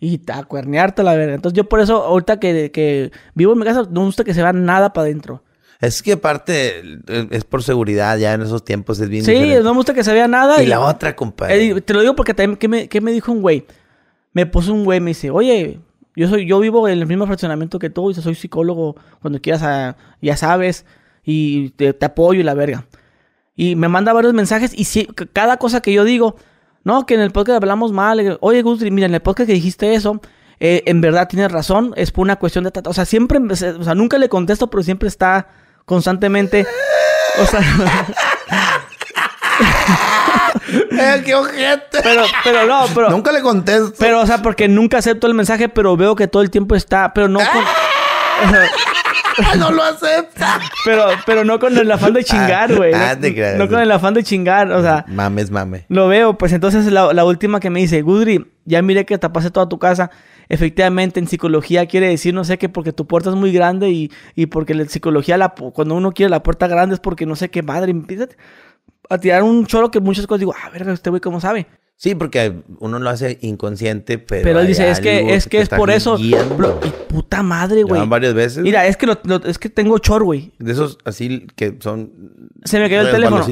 [0.00, 1.34] y a cuernearte la verga.
[1.34, 4.34] Entonces yo por eso, ahorita que, que vivo en mi casa, no me gusta que
[4.34, 5.42] se vea nada para adentro.
[5.80, 9.62] Es que aparte eh, es por seguridad, ya en esos tiempos es bien Sí, diferente.
[9.62, 10.62] no me gusta que se vea nada.
[10.62, 11.70] Y la otra, compadre.
[11.70, 13.64] Eh, te lo digo porque también, ¿qué me, qué me dijo un güey?
[14.32, 15.80] Me puso un güey, me dice, oye,
[16.18, 19.62] yo soy, yo vivo en el mismo fraccionamiento que tú, y soy psicólogo, cuando quieras,
[19.62, 20.84] ah, ya sabes,
[21.24, 22.86] y te, apoyo y la verga.
[23.54, 26.34] Y me manda varios mensajes, y si, cada cosa que yo digo,
[26.82, 29.94] no, que en el podcast hablamos mal, oye, Gusti, mira, en el podcast que dijiste
[29.94, 30.20] eso,
[30.58, 32.72] eh, en verdad tienes razón, es por una cuestión de...
[32.84, 35.46] O sea, siempre, o sea, nunca le contesto, pero siempre está
[35.84, 36.66] constantemente...
[37.40, 37.60] O sea,
[40.90, 41.98] ¡Eh, qué ojete!
[42.02, 43.10] pero, pero no, pero...
[43.10, 43.92] Nunca le contesto.
[43.98, 47.12] Pero, o sea, porque nunca acepto el mensaje, pero veo que todo el tiempo está,
[47.14, 47.64] pero no con,
[49.58, 50.60] no lo acepta.
[50.84, 52.92] pero, pero no con el afán de chingar, güey.
[52.94, 53.16] Ah,
[53.56, 55.86] no, con el afán de chingar, o sea, Mames, mame.
[55.88, 56.36] lo veo.
[56.36, 59.78] Pues entonces la, la última que me dice, Gudri, ya miré que tapaste toda tu
[59.78, 60.10] casa.
[60.50, 64.10] Efectivamente, en psicología quiere decir, no sé qué, porque tu puerta es muy grande y,
[64.34, 67.50] y porque psicología, la, pu- cuando uno quiere la puerta grande es porque no sé
[67.50, 67.90] qué madre.
[67.90, 68.28] Empieza
[69.08, 71.66] a tirar un choro que muchas cosas digo, ah, verga, este güey, ¿cómo sabe?
[72.00, 74.44] Sí, porque uno lo hace inconsciente, pero.
[74.44, 76.16] Pero él dice, es que, es que es por eso.
[76.56, 78.06] Bro, y puta madre, güey.
[78.06, 78.58] varias veces.
[78.62, 80.52] Mira, es que, lo- lo- es que tengo chor, güey.
[80.60, 82.12] De esos así que son.
[82.64, 83.44] Se me cayó el teléfono.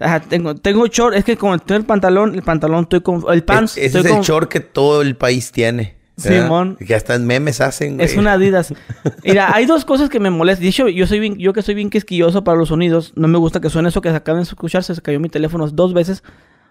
[0.00, 1.16] Ajá, tengo, tengo short.
[1.16, 3.24] Es que como tengo el pantalón, el pantalón estoy con...
[3.32, 5.96] El pants, Es- ese estoy es el con- short que todo el país tiene.
[6.16, 6.76] Simón.
[6.76, 8.06] Que hasta memes hacen, güey.
[8.06, 8.72] Es una Adidas.
[9.24, 10.62] Mira, hay dos cosas que me molestan.
[10.62, 13.38] De hecho, yo soy bien, yo que soy bien quisquilloso para los sonidos, no me
[13.38, 16.22] gusta que suene eso que se acaban de escuchar, se cayó mi teléfono dos veces.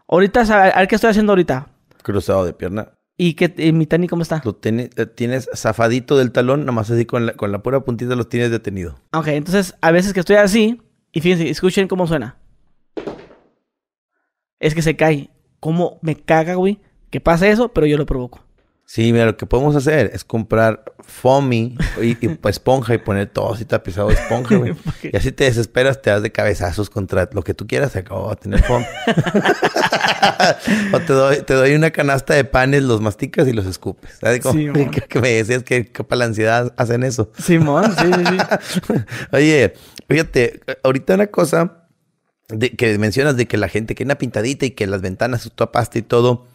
[0.07, 1.67] Ahorita, a ver qué estoy haciendo ahorita.
[2.03, 2.89] Cruzado de pierna.
[3.17, 4.41] ¿Y que y mi tenis cómo está?
[4.43, 8.15] Lo tiene- eh, tienes zafadito del talón, nomás así con la, con la pura puntita
[8.15, 8.95] los tienes detenido.
[9.13, 12.37] Ok, entonces a veces que estoy así, y fíjense, escuchen cómo suena.
[14.59, 15.29] Es que se cae.
[15.59, 16.79] ¿Cómo me caga, güey?
[17.09, 18.43] Que pase eso, pero yo lo provoco.
[18.85, 23.27] Sí, mira, lo que podemos hacer es comprar foamy y, y, pues, esponja y poner
[23.27, 24.75] todo así tapizado de esponja, güey.
[25.03, 28.29] Y así te desesperas, te das de cabezazos contra lo que tú quieras, se acabó
[28.29, 28.83] de tener foam.
[30.93, 34.17] o te doy, te doy una canasta de panes, los masticas y los escupes.
[34.19, 34.59] ¿Sabes cómo?
[34.59, 34.69] Sí,
[35.09, 37.31] que, me decías que, que para la ansiedad hacen eso.
[37.37, 38.37] Simón, sí, sí,
[38.87, 38.93] sí.
[39.31, 39.73] Oye,
[40.07, 41.87] fíjate, ahorita una cosa
[42.49, 45.49] de, que mencionas de que la gente que una pintadita y que las ventanas tú
[45.49, 46.47] tapaste y todo.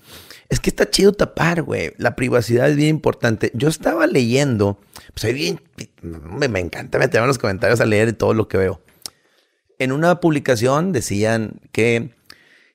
[0.48, 1.92] Es que está chido tapar, güey.
[1.98, 3.50] La privacidad es bien importante.
[3.54, 4.78] Yo estaba leyendo,
[5.12, 5.60] pues ahí bien,
[6.02, 8.80] me, me encanta meterme en los comentarios a leer todo lo que veo.
[9.78, 12.14] En una publicación decían que,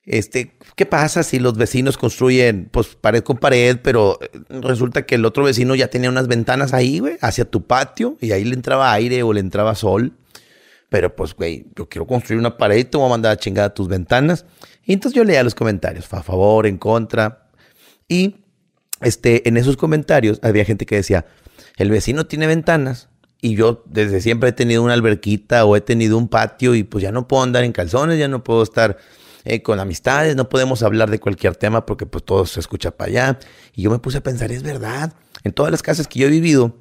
[0.05, 4.29] este, ¿qué pasa si los vecinos construyen, pues, pared con pared, pero eh,
[4.61, 8.31] resulta que el otro vecino ya tenía unas ventanas ahí, güey, hacia tu patio, y
[8.31, 10.13] ahí le entraba aire o le entraba sol?
[10.89, 13.73] Pero pues, güey, yo quiero construir una pared y te voy a mandar a chingada
[13.73, 14.45] tus ventanas.
[14.85, 17.42] Y entonces yo leía los comentarios, a favor, en contra.
[18.07, 18.37] Y
[19.01, 21.25] este, en esos comentarios había gente que decía,
[21.77, 23.09] el vecino tiene ventanas
[23.41, 27.01] y yo desde siempre he tenido una alberquita o he tenido un patio y pues
[27.01, 28.97] ya no puedo andar en calzones, ya no puedo estar
[29.43, 33.09] eh, con amistades, no podemos hablar de cualquier tema porque pues todo se escucha para
[33.09, 33.39] allá.
[33.73, 35.13] Y yo me puse a pensar, es verdad,
[35.43, 36.77] en todas las casas que yo he vivido,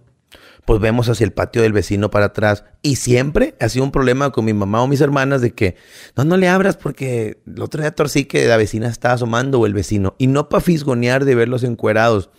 [0.65, 2.65] pues vemos hacia el patio del vecino para atrás.
[2.83, 5.77] Y siempre ha sido un problema con mi mamá o mis hermanas de que
[6.17, 9.67] no, no le abras porque el otro día torcí que la vecina estaba asomando o
[9.67, 10.15] el vecino.
[10.19, 12.31] Y no para fisgonear de verlos encuerados.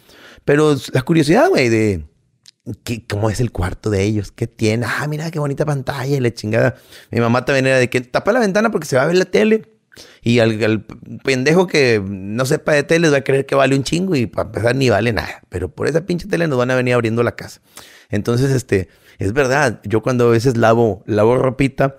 [0.45, 2.05] Pero la curiosidad, güey, de
[2.83, 4.85] ¿qué- cómo es el cuarto de ellos, qué tiene.
[4.87, 6.75] Ah, mira qué bonita pantalla y la chingada.
[7.11, 9.25] Mi mamá también era de que tapa la ventana porque se va a ver la
[9.25, 9.69] tele.
[10.23, 10.85] Y al, al
[11.23, 14.47] pendejo que no sepa de teles va a creer que vale un chingo y para
[14.47, 15.41] empezar ni vale nada.
[15.49, 17.61] Pero por esa pinche tele nos van a venir abriendo la casa.
[18.13, 19.81] Entonces, este, es verdad.
[19.83, 21.97] Yo cuando a veces lavo, lavo ropita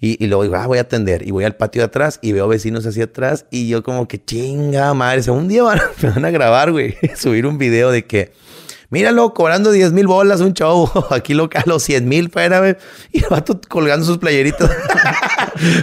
[0.00, 1.26] y, y luego ah, voy a atender.
[1.26, 4.24] Y voy al patio de atrás y veo vecinos hacia atrás y yo como que
[4.24, 5.28] chinga madre.
[5.28, 8.32] O un día van, me van a grabar, güey, subir un video de que
[8.90, 10.90] Míralo, cobrando 10 mil bolas un chavo.
[11.10, 12.76] Aquí lo a los 100 mil güey.
[13.12, 14.70] Y el vato colgando sus playeritas.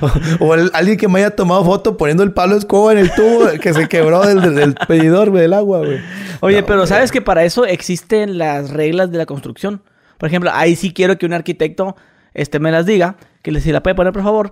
[0.01, 0.11] o
[0.47, 3.11] o el- alguien que me haya tomado foto poniendo el palo de escoba en el
[3.13, 5.99] tubo que se quebró del, del, pedidor, güey, del agua, güey.
[6.41, 6.87] Oye, No, pero güey.
[6.87, 9.81] ¿sabes que para eso existen las reglas de la construcción?
[10.17, 11.95] Por ejemplo, ahí sí quiero que un arquitecto
[12.33, 14.51] este, me las diga, que le- si la puede poner, por favor,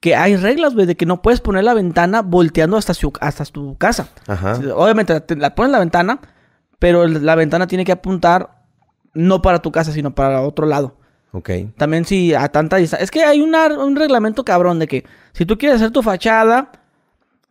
[0.00, 3.44] que hay reglas, güey, de que no puedes poner la ventana volteando hasta, su, hasta
[3.44, 4.08] tu casa.
[4.26, 4.58] Ajá.
[4.74, 6.20] Obviamente la, te- la pones la ventana,
[6.80, 8.64] pero la ventana tiene que apuntar
[9.14, 10.96] no para tu casa, sino para otro lado.
[11.32, 11.50] Ok.
[11.76, 13.04] También si a tanta distancia.
[13.04, 16.72] Es que hay una- un reglamento cabrón de que si tú quieres hacer tu fachada,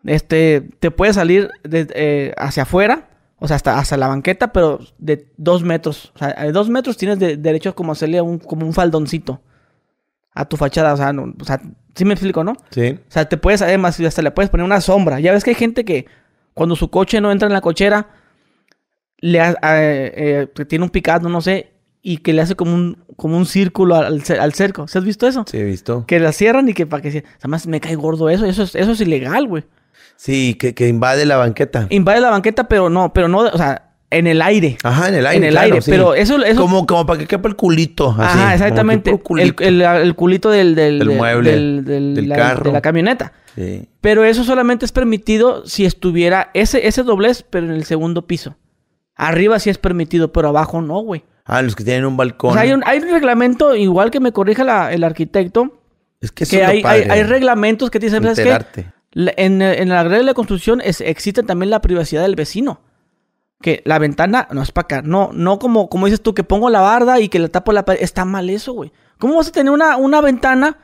[0.03, 4.79] este, te puedes salir de- eh, hacia afuera, o sea, hasta, hasta la banqueta, pero
[4.97, 6.11] de dos metros.
[6.15, 9.41] O sea, de dos metros tienes de- derecho como hacerle un, como un faldoncito
[10.33, 10.93] a tu fachada.
[10.93, 11.61] O sea, no, o sea,
[11.95, 12.53] sí me explico, ¿no?
[12.71, 12.97] Sí.
[13.07, 15.19] O sea, te puedes, además, hasta le puedes poner una sombra.
[15.19, 16.05] Ya ves que hay gente que
[16.53, 18.07] cuando su coche no entra en la cochera,
[19.19, 22.97] le ha- eh, eh, tiene un picado, no sé, y que le hace como un,
[23.17, 24.88] como un círculo al, al cerco.
[24.88, 25.43] ¿Se has visto eso?
[25.49, 26.05] Sí, he visto.
[26.08, 27.23] Que la cierran y que para que...
[27.39, 28.45] Además, me cae gordo eso.
[28.45, 29.63] Eso es, eso es ilegal, güey.
[30.15, 31.88] Sí, que, que invade la banqueta.
[31.89, 34.77] Invade la banqueta, pero no, pero no, o sea, en el aire.
[34.84, 35.38] Ajá, en el aire.
[35.38, 35.91] en el claro, aire, sí.
[35.91, 38.10] pero eso- eso- Como, como para que quepa el culito.
[38.17, 39.12] Así, Ajá, exactamente.
[39.12, 39.63] El, culito.
[39.63, 42.63] el- el culito del, del, Del del- mueble, del- del- del la- carro.
[42.63, 43.34] de la camioneta.
[43.55, 43.88] Sí.
[44.01, 48.55] Pero eso solamente es permitido si estuviera ese, ese doblez, pero en el segundo piso.
[49.19, 51.23] Arriba sí es permitido, pero abajo no, güey.
[51.45, 52.51] Ah, los que tienen un balcón.
[52.51, 55.82] O sea, hay un, hay un reglamento, igual que me corrija la- el arquitecto,
[56.21, 58.38] Es que eso que es hay, hay, padre, hay reglamentos que te dicen, ¿sabes
[58.73, 58.86] qué?
[59.12, 62.82] La- En, en la regla de construcción es, existe también la privacidad del vecino.
[63.62, 65.01] Que la ventana no es para acá.
[65.01, 67.84] No, no como, como dices tú, que pongo la barda y que le tapo la
[67.84, 68.01] pared.
[68.01, 68.93] Está mal eso, güey.
[69.17, 70.77] ¿Cómo vas a tener una, una ventana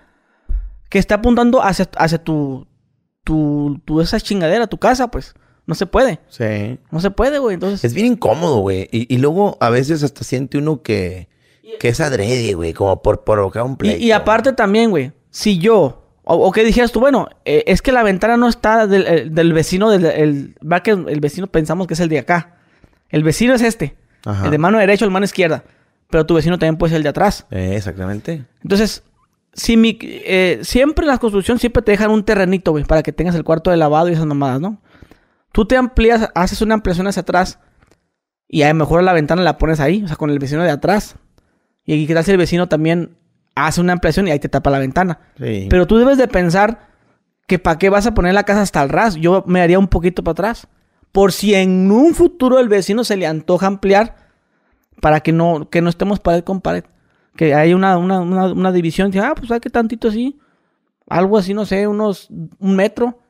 [0.90, 2.68] que está apuntando hacia, hacia tu,
[3.24, 5.10] tu, tu, esa chingadera, tu casa?
[5.10, 5.36] Pues
[5.68, 6.20] no se puede.
[6.30, 6.80] Sí.
[6.92, 7.56] No se puede, güey.
[7.56, 8.88] Entonces, Es bien incómodo, güey.
[8.92, 11.28] Y, y luego a veces hasta siente uno que,
[11.80, 14.04] que es adrede, güey, como por provocar un pleito.
[14.04, 17.92] y aparte también, güey, si yo, o, o que dijeras tú, bueno, eh, es que
[17.92, 21.88] la ventana no está del, eh, del vecino, del, el, va que el vecino pensamos
[21.88, 22.58] que es el de acá.
[23.10, 23.96] El vecino es este.
[24.26, 24.46] Ajá.
[24.46, 25.64] El de mano derecha o el mano izquierda.
[26.10, 27.46] Pero tu vecino también puede ser el de atrás.
[27.52, 28.46] Eh, exactamente.
[28.62, 29.04] Entonces,
[29.54, 33.12] si mi, eh, siempre en la construcción siempre te dejan un terrenito, güey, para que
[33.12, 34.80] tengas el cuarto de lavado y esas mamadas, ¿no?
[35.56, 37.60] Tú te amplías, haces una ampliación hacia atrás
[38.50, 40.70] Y a lo mejor la ventana la pones ahí, o sea, con el vecino de
[40.70, 41.16] atrás.
[41.86, 43.16] Y qué tal si el vecino también
[43.56, 45.18] hace una ampliación y ahí te tapa la ventana.
[45.40, 45.68] Sí.
[45.70, 46.90] Pero tú debes de pensar
[47.48, 49.16] que para qué vas a poner la casa hasta el ras.
[49.16, 50.68] Yo me haría un poquito para atrás.
[51.14, 54.18] Por si en un futuro el vecino se le antoja ampliar
[55.00, 56.84] para que no, que no estemos pared con pared.
[57.38, 59.10] Que hay una, una, una, una división.
[59.20, 60.38] Ah, pues hay que tantito así.
[61.08, 62.28] Algo así, no sé, unos
[62.60, 63.22] un metro.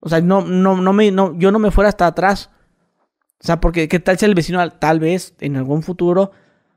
[0.00, 2.50] O sea, no, no, no me, no, yo no me fuera hasta atrás.
[3.42, 6.32] O sea, porque qué tal si el vecino tal vez en algún futuro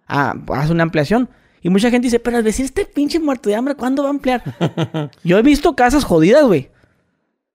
[0.08, 1.30] ah, hace una ampliación.
[1.62, 4.12] Y mucha gente dice, pero el vecino este pinche muerto de hambre, ¿cuándo va a
[4.12, 4.44] ampliar?
[5.24, 6.70] yo he visto casas jodidas, güey.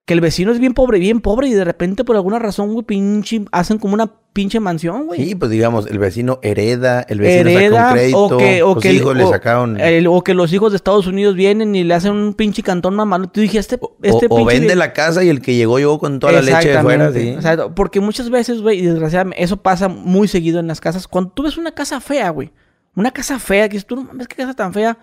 [0.09, 2.83] Que el vecino es bien pobre, bien pobre, y de repente por alguna razón, güey,
[2.83, 5.23] pinche, hacen como una pinche mansión, güey.
[5.23, 8.73] Sí, pues digamos, el vecino hereda, el vecino Hereda, saca un crédito, o que, o
[8.73, 9.79] los que, hijos le o- sacaron...
[9.79, 12.95] el- o que los hijos de Estados Unidos vienen y le hacen un pinche cantón
[12.95, 13.21] mamá.
[13.31, 15.77] Tú dijiste, este, este o, o pinche vende vie- la casa y el que llegó
[15.77, 17.35] llegó con toda la leche de fuera, sí.
[17.37, 21.07] O sea, porque muchas veces, güey, y desgraciadamente, eso pasa muy seguido en las casas.
[21.07, 22.51] Cuando tú ves una casa fea, güey,
[22.95, 24.97] una casa fea, que dices, tú no mames, qué casa tan fea.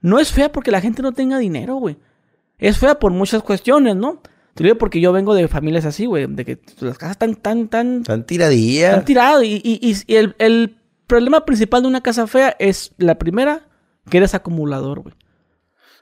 [0.00, 1.96] No es fea porque la gente no tenga dinero, güey.
[2.62, 4.22] Es fea por muchas cuestiones, ¿no?
[4.54, 7.34] Te lo digo porque yo vengo de familias así, güey, de que las casas están
[7.36, 8.90] tan, tan, Están tiradillas.
[8.90, 9.44] están tiradas.
[9.44, 13.66] Y, y- y- y el, el problema principal de una casa fea es la primera,
[14.10, 15.14] que eres acumulador, güey.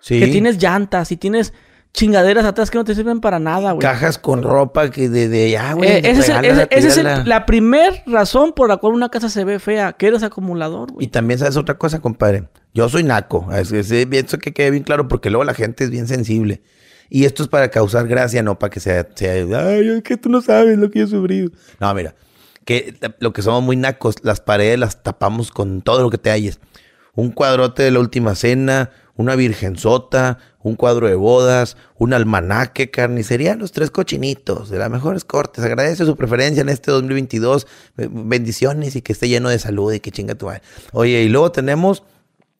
[0.00, 0.18] Sí.
[0.18, 1.52] Que tienes llantas y tienes
[1.92, 3.80] chingaderas atrás que no te sirven para nada, güey.
[3.80, 5.90] Cajas con ropa que de, de ya, güey.
[5.90, 9.44] Eh, esa es, ese- es el- la primer razón por la cual una casa se
[9.44, 11.06] ve fea, que eres acumulador, Y güey.
[11.08, 12.48] también sabes otra cosa, compadre.
[12.72, 13.48] Yo soy naco.
[13.52, 16.62] Es, es- es- eso que quede bien claro porque luego la gente es bien sensible.
[17.08, 20.28] Y esto es para causar gracia, no para que sea, sea ay, es que tú
[20.28, 21.50] no sabes lo que yo he sufrido.
[21.80, 22.14] No, mira,
[22.64, 26.30] que lo que somos muy nacos, las paredes las tapamos con todo lo que te
[26.30, 26.60] halles.
[27.16, 33.54] Un cuadrote de la última cena, una virgenzota, un cuadro de bodas, un almanaque, carnicería,
[33.56, 35.64] los tres cochinitos de las mejores cortes.
[35.64, 37.66] Agradece su preferencia en este 2022.
[37.98, 40.62] Eh, Bendiciones y que esté lleno de salud y que chinga tu madre.
[40.92, 42.02] Oye, y luego tenemos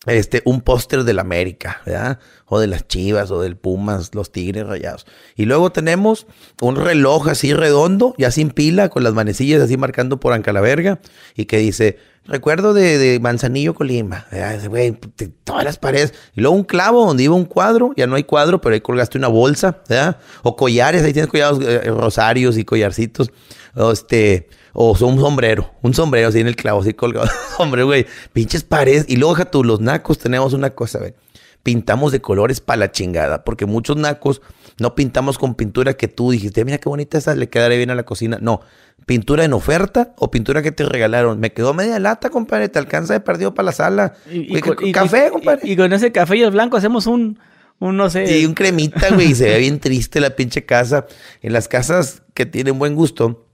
[0.06, 2.18] este, un póster del América, ¿verdad?
[2.46, 5.06] O de las Chivas, o del Pumas, los Tigres rayados.
[5.36, 6.26] Y luego tenemos
[6.60, 10.62] un reloj así redondo, ya sin pila, con las manecillas así marcando por Anca la
[10.62, 11.00] Verga,
[11.34, 11.98] y que dice,
[12.30, 16.14] recuerdo de, de Manzanillo, Colima, de todas las paredes.
[16.34, 19.18] Y luego un clavo donde iba un cuadro, ya no hay cuadro, pero ahí colgaste
[19.18, 20.18] una bolsa, ¿verdad?
[20.42, 23.30] O collares, ahí tienes collados, eh, rosarios y collarcitos.
[23.74, 27.28] O este, o un sombrero, un sombrero así en el clavo, así colgado.
[27.58, 29.06] Hombre, güey, pinches paredes.
[29.08, 31.14] Y luego, tú, los nacos tenemos una cosa, güey.
[31.62, 34.40] Pintamos de colores para la chingada, porque muchos nacos
[34.80, 37.94] no pintamos con pintura que tú dijiste, mira qué bonita esa, le quedaré bien a
[37.94, 38.38] la cocina.
[38.40, 38.60] No,
[39.06, 41.38] pintura en oferta o pintura que te regalaron.
[41.38, 44.14] Me quedó media lata, compadre, te alcanza de perdido para la sala.
[44.30, 44.60] Y,
[44.92, 45.60] café, y- compadre.
[45.68, 47.38] Y, con ese café y el blanco hacemos un,
[47.78, 48.26] un no sé.
[48.26, 51.06] Sí, un cremita, güey, y se ve bien triste la pinche casa.
[51.42, 53.46] En las casas que tienen buen gusto,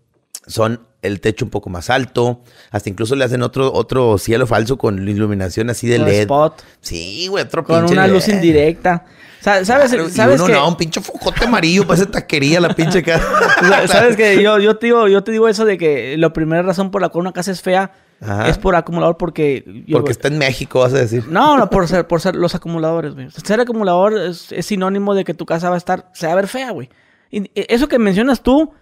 [0.46, 4.76] son el techo un poco más alto, hasta incluso le hacen otro, otro cielo falso
[4.76, 6.22] con iluminación así de LED.
[6.22, 9.04] spot, Sí, güey, otro con pinche una luz indirecta.
[9.40, 12.60] Sa- ¿Sabes, Claro, y sabes uno que, no, un pinche focote amarillo para esa taquería,
[12.60, 13.24] la pinche casa.
[13.86, 16.90] sabes que yo, yo, te digo, yo te digo eso de que la primera razón
[16.90, 18.48] por la cual una casa es fea Ajá.
[18.48, 19.62] es por acumulador porque...
[19.86, 21.24] yo- Porque está en México, vas a decir.
[21.28, 23.28] No, no, por ser, por ser los acumuladores, güey.
[23.30, 26.36] Ser acumulador es, es sinónimo de que tu casa va a estar, se va a
[26.36, 26.88] ver fea, güey.
[27.30, 28.72] Y eso que mencionas tú,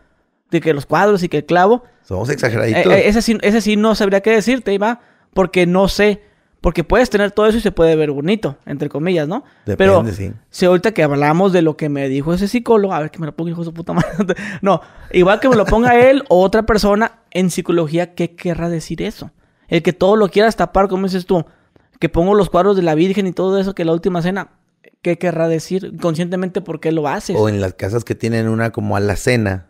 [0.51, 2.93] de que los cuadros y que el clavo, Somos exageraditos.
[2.93, 5.01] eh, ese, sí, ese sí no sabría qué decirte, Iba,
[5.35, 6.23] porque no sé.
[6.65, 9.45] Porque puedes tener todo eso y se puede ver bonito, entre comillas, ¿no?
[9.67, 10.33] Depende, Pero sí.
[10.49, 13.27] si ahorita que hablamos de lo que me dijo ese psicólogo, a ver que me
[13.27, 14.09] lo ponga hijo de su puta madre.
[14.63, 14.81] No,
[15.13, 19.31] igual que me lo ponga él o otra persona en psicología, ¿qué querrá decir eso?
[19.69, 21.45] El que todo lo quieras tapar, como dices tú,
[22.01, 24.53] que pongo los cuadros de la Virgen y todo eso, que la última cena,
[25.03, 25.99] ¿qué querrá decir?
[26.01, 27.37] Conscientemente, ¿por qué lo haces?
[27.39, 29.67] O en las casas que tienen una como alacena,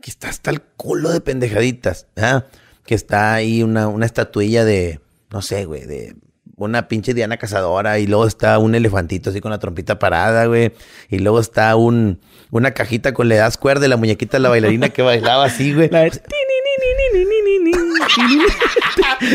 [0.00, 2.44] que está hasta el culo de pendejaditas, ¿ah?
[2.86, 6.14] Que está ahí una, una estatuilla de, no sé, güey, de
[6.56, 10.72] una pinche Diana Cazadora y luego está un elefantito así con la trompita parada, güey.
[11.08, 14.50] Y luego está un, una cajita con le das cuerda y la muñequita de la
[14.50, 15.88] bailarina que bailaba así, güey.
[15.90, 16.06] La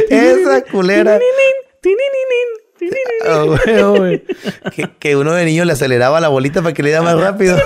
[0.09, 1.19] Esa culera.
[4.71, 7.57] Que, que, uno de niño le aceleraba la bolita para que le diera más rápido.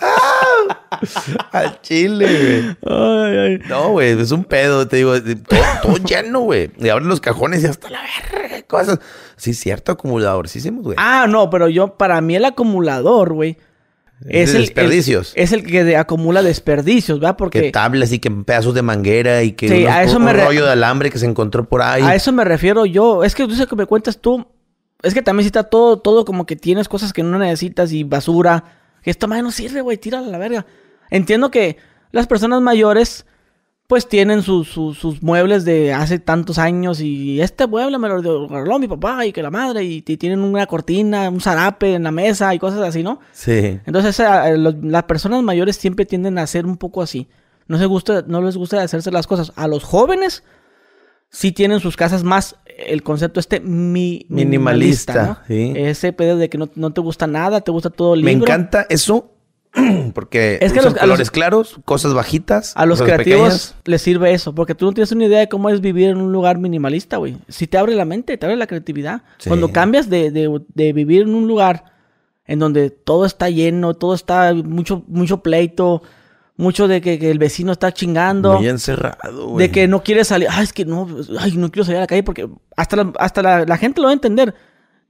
[0.00, 0.71] ah,
[1.52, 2.94] Al chile, güey.
[2.96, 3.58] Ay, ay.
[3.68, 6.70] No, güey, es un pedo, te digo, todo, todo lleno, güey.
[6.78, 8.00] Y abren los cajones y hasta la
[8.32, 8.98] verga, cosas.
[9.36, 10.96] Sí, cierto, acumulador, sí hicimos, güey.
[10.98, 13.58] Ah, no, pero yo, para mí el acumulador, güey.
[14.28, 15.32] Es el, desperdicios.
[15.34, 17.34] el- es el que de- acumula desperdicios, ¿verdad?
[17.34, 20.24] que Porque tablas y que pedazos de manguera y que Sí, unos- a eso un
[20.26, 22.02] me rollo de alambre que se encontró por ahí.
[22.02, 23.24] a eso me refiero yo.
[23.24, 24.46] Es que tú sabes que me cuentas tú.
[25.02, 28.62] Es que también está todo, todo como que tienes cosas que no necesitas y basura
[29.02, 30.64] Que esta madre no sirve, güey, tírala a la verga.
[31.12, 31.76] Entiendo que
[32.10, 33.26] las personas mayores
[33.86, 38.22] pues tienen sus, sus, sus muebles de hace tantos años y este mueble me lo
[38.48, 42.04] regaló mi papá y que la madre y, y tienen una cortina, un zarape en
[42.04, 43.20] la mesa y cosas así, ¿no?
[43.32, 43.78] Sí.
[43.84, 47.28] Entonces eh, los- las personas mayores siempre tienden a ser un poco así.
[47.68, 49.52] No, se gusta, no les gusta hacerse las cosas.
[49.56, 50.42] A los jóvenes
[51.28, 52.56] sí tienen sus casas más
[52.86, 55.38] el concepto este mi- Minimalista, minimalista, ¿no?
[55.46, 55.72] sí.
[55.76, 58.86] Ese pedo de que no, no te gusta nada, te gusta todo el Me encanta
[58.88, 59.31] eso
[60.14, 63.74] porque Es que usan los- a colores los- claros, cosas bajitas, A los creativos pequeñas.
[63.86, 66.32] les sirve eso, porque tú no tienes una idea de cómo es vivir en un
[66.32, 67.38] lugar minimalista, güey.
[67.48, 69.22] Si te abre la mente, te abre la creatividad.
[69.38, 69.48] Sí.
[69.48, 71.84] Cuando cambias de, de- de vivir en un lugar
[72.46, 76.02] en donde todo está lleno, todo está mucho, mucho pleito,
[76.56, 79.66] mucho de que, que el vecino está chingando, Muy encerrado, güey.
[79.68, 81.08] de que no quieres salir, ay, es que no,
[81.38, 82.46] ay, no quiero salir a la calle porque
[82.76, 84.54] hasta la, hasta la, la gente lo va a entender.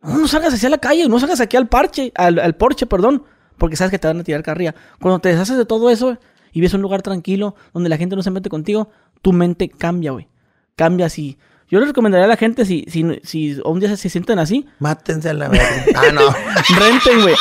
[0.03, 3.25] No, no salgas hacia la calle, no salgas aquí al parche, al, al porche, perdón,
[3.59, 4.75] porque sabes que te van a tirar carrilla.
[5.01, 6.19] Cuando te deshaces de todo eso
[6.53, 8.91] y ves un lugar tranquilo donde la gente no se mete contigo,
[9.23, 10.29] tu mente cambia, güey.
[10.77, 11.39] Cambia así.
[11.69, 15.31] Yo les recomendaría a la gente, si, si, si un día se sienten así, Mátense
[15.31, 15.67] a la verga.
[15.95, 16.21] ah, no.
[16.79, 17.35] renten, güey.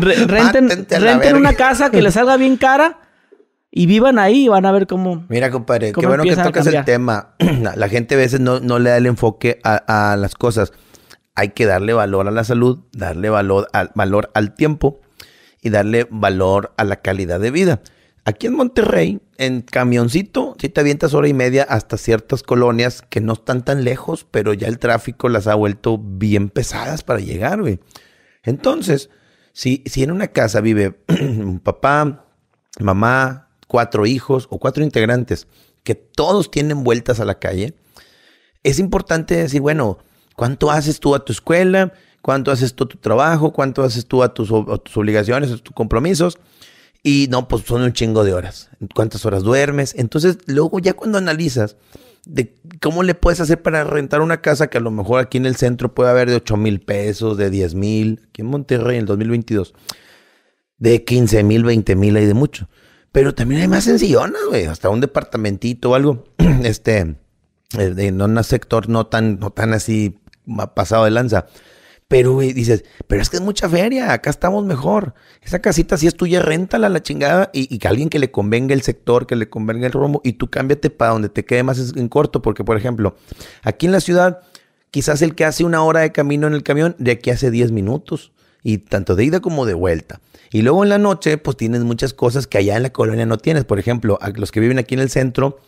[0.00, 3.00] Re- renten renten una casa que les salga bien cara
[3.70, 5.26] y vivan ahí y van a ver cómo...
[5.28, 7.34] Mira, compadre, qué ¿Cómo bueno que tocas el tema.
[7.38, 10.72] La- La gente a veces no, no le da el enfoque a, a las cosas.
[11.34, 15.00] Hay que darle valor a la salud, darle valor al, valor al tiempo
[15.62, 17.82] y darle valor a la calidad de vida.
[18.24, 23.20] Aquí en Monterrey, en camioncito, si te avientas hora y media hasta ciertas colonias que
[23.20, 27.60] no están tan lejos, pero ya el tráfico las ha vuelto bien pesadas para llegar,
[27.62, 27.80] güey.
[28.42, 29.10] Entonces,
[29.52, 32.26] si, si en una casa vive un papá,
[32.78, 35.46] mamá, cuatro hijos o cuatro integrantes
[35.82, 37.74] que todos tienen vueltas a la calle,
[38.62, 39.98] es importante decir, bueno,
[40.36, 41.94] ¿cuánto haces tú a tu escuela?
[42.22, 43.52] ¿Cuánto haces tú tu trabajo?
[43.52, 46.38] ¿Cuánto haces tú a tus, a tus obligaciones, a tus compromisos?
[47.02, 48.68] Y no, pues son un chingo de horas.
[48.94, 49.94] ¿Cuántas horas duermes?
[49.96, 51.76] Entonces, luego ya cuando analizas
[52.26, 55.46] de cómo le puedes hacer para rentar una casa que a lo mejor aquí en
[55.46, 59.02] el centro puede haber de 8 mil pesos, de 10 mil, aquí en Monterrey en
[59.02, 59.74] el 2022,
[60.78, 62.68] de 15 mil, 20 mil hay de mucho.
[63.12, 66.24] Pero también hay más sencillonas, güey, hasta un departamentito o algo,
[66.64, 67.16] este,
[67.78, 70.20] eh, en un sector no tan, no tan así
[70.74, 71.46] pasado de lanza.
[72.10, 75.14] Pero, dices, pero es que es mucha feria, acá estamos mejor.
[75.42, 78.74] Esa casita si es tuya, réntala la chingada y, y que alguien que le convenga
[78.74, 81.92] el sector, que le convenga el rumbo y tú cámbiate para donde te quede más
[81.94, 82.42] en corto.
[82.42, 83.14] Porque, por ejemplo,
[83.62, 84.40] aquí en la ciudad,
[84.90, 87.70] quizás el que hace una hora de camino en el camión, de aquí hace 10
[87.70, 88.32] minutos.
[88.64, 90.20] Y tanto de ida como de vuelta.
[90.50, 93.38] Y luego en la noche, pues tienes muchas cosas que allá en la colonia no
[93.38, 93.64] tienes.
[93.64, 95.60] Por ejemplo, a los que viven aquí en el centro,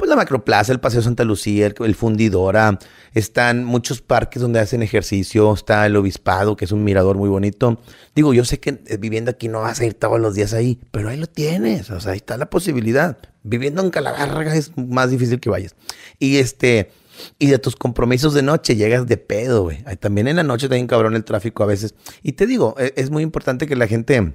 [0.00, 2.78] pues la Macroplaza, el Paseo Santa Lucía, el, Fundidora,
[3.12, 7.78] están muchos parques donde hacen ejercicio, está el Obispado, que es un mirador muy bonito.
[8.14, 10.80] Digo, yo sé que eh, viviendo aquí no vas a ir todos los días ahí,
[10.90, 13.18] pero ahí lo tienes, o sea, ahí está la posibilidad.
[13.42, 15.74] Viviendo en Calabarra es más difícil que vayas.
[16.18, 16.90] Y este,
[17.38, 19.84] y de tus compromisos de noche llegas de pedo, güey.
[19.98, 21.94] También en la noche también cabrón el tráfico a veces.
[22.22, 24.32] Y te digo, e- es muy importante que la gente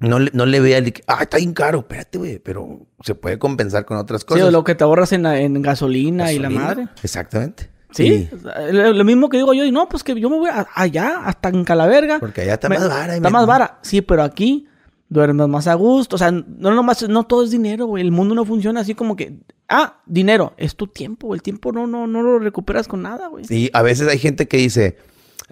[0.00, 0.92] no le, no le vea el...
[1.06, 1.78] Ah, está bien caro.
[1.80, 2.38] Espérate, güey.
[2.38, 4.44] Pero se puede compensar con otras Sí, cosas.
[4.44, 6.88] o lo que te ahorras en, la- en gasolina, y la madre.
[7.02, 7.70] Exactamente.
[7.92, 8.28] Sí,
[8.72, 11.22] lo, lo mismo que digo yo, y no, pues que yo me voy a- allá,
[11.24, 12.18] hasta en Calaverga.
[12.20, 13.14] Porque allá está Me- más vara.
[13.16, 14.66] Está me- más vara, sí, pero aquí
[15.08, 16.14] duermes más a gusto.
[16.16, 18.04] O sea, no nomás, no todo es dinero, güey.
[18.04, 21.38] El mundo no funciona así como que, ah, dinero, es tu tiempo, güey.
[21.38, 23.44] El tiempo no, no, no lo recuperas con nada, güey.
[23.44, 24.96] Sí, a veces hay gente que dice,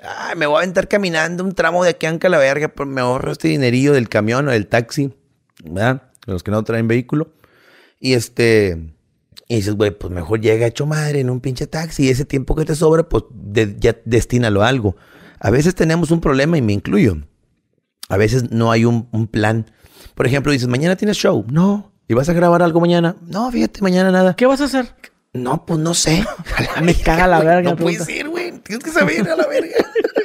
[0.02, 3.32] "Ay, me voy a aventar caminando un tramo de aquí a Calaverga, pero me ahorro
[3.32, 5.12] este dinerillo del camión o del taxi,
[5.64, 6.02] ¿verdad?
[6.26, 7.32] Los que no traen vehículo.
[8.00, 8.94] Y este,
[9.48, 12.54] y dices, güey, pues mejor llega hecho madre en un pinche taxi y ese tiempo
[12.54, 13.24] que te sobra, pues
[13.78, 14.96] ya destínalo a algo.
[15.40, 17.16] A veces tenemos un problema y me incluyo.
[18.08, 19.70] A veces no hay un, un plan.
[20.14, 21.44] Por ejemplo, dices, mañana tienes show.
[21.50, 21.92] No.
[22.08, 23.16] ¿Y vas a grabar algo mañana?
[23.22, 24.34] No, fíjate, mañana nada.
[24.34, 24.94] ¿Qué vas a hacer?
[25.32, 26.24] No, pues no sé.
[26.82, 27.70] Me caga la verga.
[27.70, 28.58] No puede ser, güey.
[28.60, 29.74] Tienes que saber a la verga.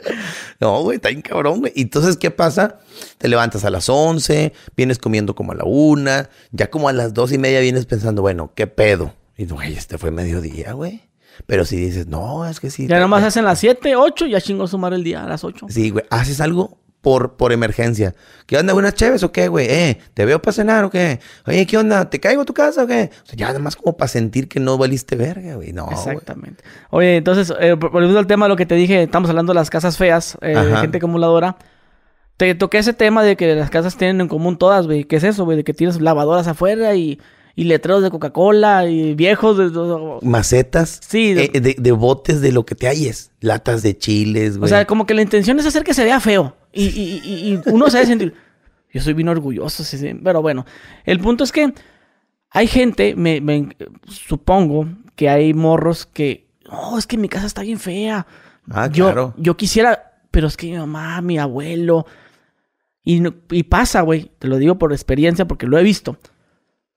[0.60, 1.74] no, güey, está bien cabrón, güey.
[1.76, 2.80] Entonces, ¿qué pasa?
[3.18, 7.14] Te levantas a las 11, vienes comiendo como a la una, ya como a las
[7.14, 9.14] dos y media vienes pensando, bueno, ¿qué pedo?
[9.38, 11.02] Y güey, este fue mediodía, güey.
[11.48, 12.88] Pero si dices, no, es que sí.
[12.88, 15.66] Ya nomás hacen las 7, 8, ya chingó sumar el día a las 8.
[15.70, 18.16] Sí, güey, haces algo por, por emergencia.
[18.48, 19.68] ¿Qué onda, buenas chéves o qué, güey?
[19.70, 21.20] Eh, ¿te veo para cenar o qué?
[21.46, 22.10] Oye, ¿qué onda?
[22.10, 23.12] ¿Te caigo a tu casa o qué?
[23.24, 25.74] O sea, ya nada más como para sentir que no valiste verga, güey.
[25.74, 25.98] No, güey.
[25.98, 26.64] Exactamente.
[26.90, 29.60] Oye, entonces, eh, vol- volviendo al tema de lo que te dije, estamos hablando de
[29.60, 31.58] las casas feas, eh, de gente acumuladora.
[32.38, 35.04] Te toqué ese tema de que las casas tienen en común todas, güey.
[35.04, 35.58] ¿Qué es eso, güey?
[35.58, 37.20] De que tienes lavadoras afuera y,
[37.56, 40.20] y letreros de Coca-Cola y viejos de...
[40.28, 43.32] macetas Sí, de- eh, de, de botes de lo que te halles.
[43.42, 44.66] Latas de chiles, güey.
[44.66, 46.56] o sea, como que la intención es hacer que se vea feo.
[46.72, 48.34] Y, y- y- y uno se debe sentir...
[48.92, 50.14] Yo soy bien orgulloso, sí, sí.
[50.24, 50.66] pero bueno.
[51.04, 51.74] El punto es que
[52.52, 53.76] hay gente, me, me-
[54.08, 58.28] supongo que hay morros que, oh, es que mi casa está bien fea.
[58.70, 59.34] Ah, yo, claro.
[59.38, 62.06] yo quisiera, pero es que mi mamá, mi abuelo.
[63.04, 66.18] Y, y pasa, güey, te lo digo por experiencia porque lo he visto.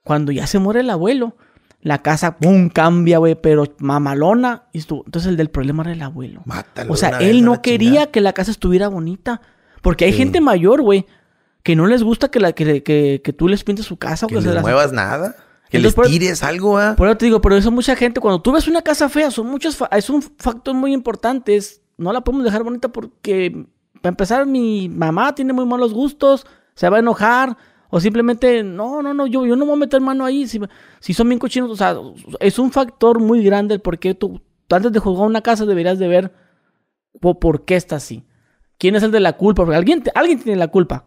[0.07, 1.37] Cuando ya se muere el abuelo,
[1.83, 2.69] la casa, ¡pum!
[2.71, 4.63] cambia, güey, pero mamalona.
[4.73, 6.43] Y estuvo- Entonces el del problema era el abuelo.
[6.45, 6.93] Mátalo.
[6.93, 8.07] O sea, él no quería chingada.
[8.13, 9.41] que la casa estuviera bonita.
[9.83, 10.19] Porque hay Sí.
[10.19, 11.07] gente mayor, güey,
[11.65, 14.27] que no les gusta que, la, que, que, que tú les pintes su casa.
[14.27, 15.35] o Que las- muevas nada.
[15.69, 16.95] Que Entonces, les por- tires algo, ¿ah?
[16.97, 19.49] Por eso te digo, pero eso mucha gente, cuando tú ves una casa fea, son
[19.49, 21.57] muchos, fa- es un factor muy importante.
[21.57, 23.67] Es, no la podemos dejar bonita porque,
[24.01, 26.47] para empezar, mi mamá tiene muy malos gustos,
[26.77, 27.57] se va a enojar.
[27.91, 30.47] O simplemente, no, no, no, yo, yo no me voy a meter mano ahí.
[30.47, 30.61] Si,
[31.01, 31.97] si son bien cochinos, o sea,
[32.41, 35.99] es un factor muy grande el por qué tú, antes de juzgar una casa deberías
[35.99, 36.33] de ver
[37.21, 38.25] po- por qué está así.
[38.79, 39.65] ¿Quién es el de la culpa?
[39.65, 41.05] Porque alguien, alguien tiene la culpa.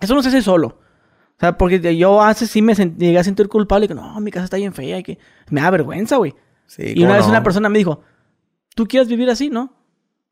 [0.00, 0.78] Eso no se hace solo.
[1.36, 3.88] O sea, porque yo hace sí me sent- llegué a sentir culpable.
[3.88, 4.98] Que no, mi casa está bien fea.
[4.98, 5.18] Y que
[5.50, 6.34] me da vergüenza, güey.
[6.66, 7.30] Sí, y ¿cómo una vez no?
[7.30, 8.00] una persona me dijo,
[8.74, 9.74] ¿tú quieres vivir así, no?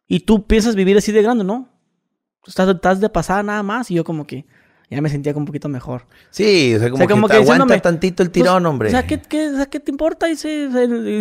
[0.07, 1.69] Y tú piensas vivir así de grande, ¿no?
[2.47, 3.91] Estás, estás de pasada nada más.
[3.91, 4.47] Y yo como que
[4.97, 6.07] ya me sentía como un poquito mejor.
[6.31, 8.67] Sí, o sea, como, O sea, como que, que aguanta diciéndome, tantito el Pues, tirón,
[8.67, 8.89] hombre.
[8.89, 10.27] O sea, ¿qué, qué, o sea, ¿qué te importa?
[10.27, 10.69] Dice,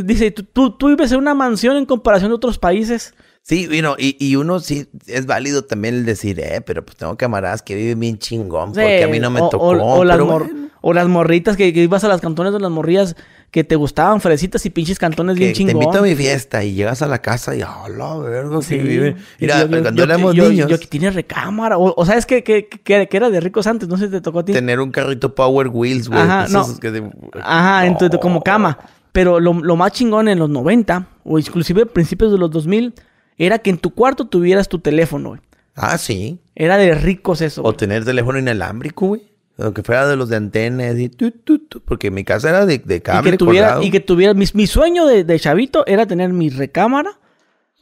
[0.03, 3.13] dice tú, tú, tú vives en una mansión en comparación de otros países.
[3.50, 7.18] Sí, bueno, y, y uno sí es válido también el decir, eh, pero pues tengo
[7.18, 9.70] camaradas que viven bien chingón, porque a mí no me o, tocó.
[9.70, 12.54] o- o las, pero mor- bueno, o las morritas que, que ibas a las cantones
[12.54, 13.16] de las morrillas
[13.50, 15.82] que te gustaban, fresitas y pinches cantones que bien te chingón.
[15.82, 18.78] invito a mi fiesta y llegas a la casa y, ah, la verga, Sí.
[18.78, 19.18] viven.
[19.39, 21.80] Mira, yo- cuando yo- éramos yo- niños, Yo que tiene recámara.
[21.80, 24.22] O, o sabes que, que, que, que era de ricos antes, no sé si te
[24.22, 24.54] tocó a ti.
[24.54, 26.22] tener un carrito Power Wheels, güey.
[26.22, 26.80] Ajá, esos no.
[26.80, 27.88] que de- Ajá, No.
[27.88, 28.78] entonces como cama.
[29.12, 32.93] Pero lo, lo más chingón en los 90, o inclusive principios de los 2000,
[33.40, 35.42] era que en tu cuarto tuvieras tu teléfono, güey.
[35.76, 36.40] Ah, sí.
[36.56, 37.62] Era de ricos eso.
[37.62, 37.78] O güey.
[37.78, 39.22] tener teléfono inalámbrico, güey.
[39.58, 42.78] Aunque fuera de los de antenas y tu, tu, tu, porque mi casa era de,
[42.78, 43.84] de y cable que tuviera, colgado.
[43.84, 47.20] y que tuviera, mi, mi sueño de, de chavito era tener mi recámara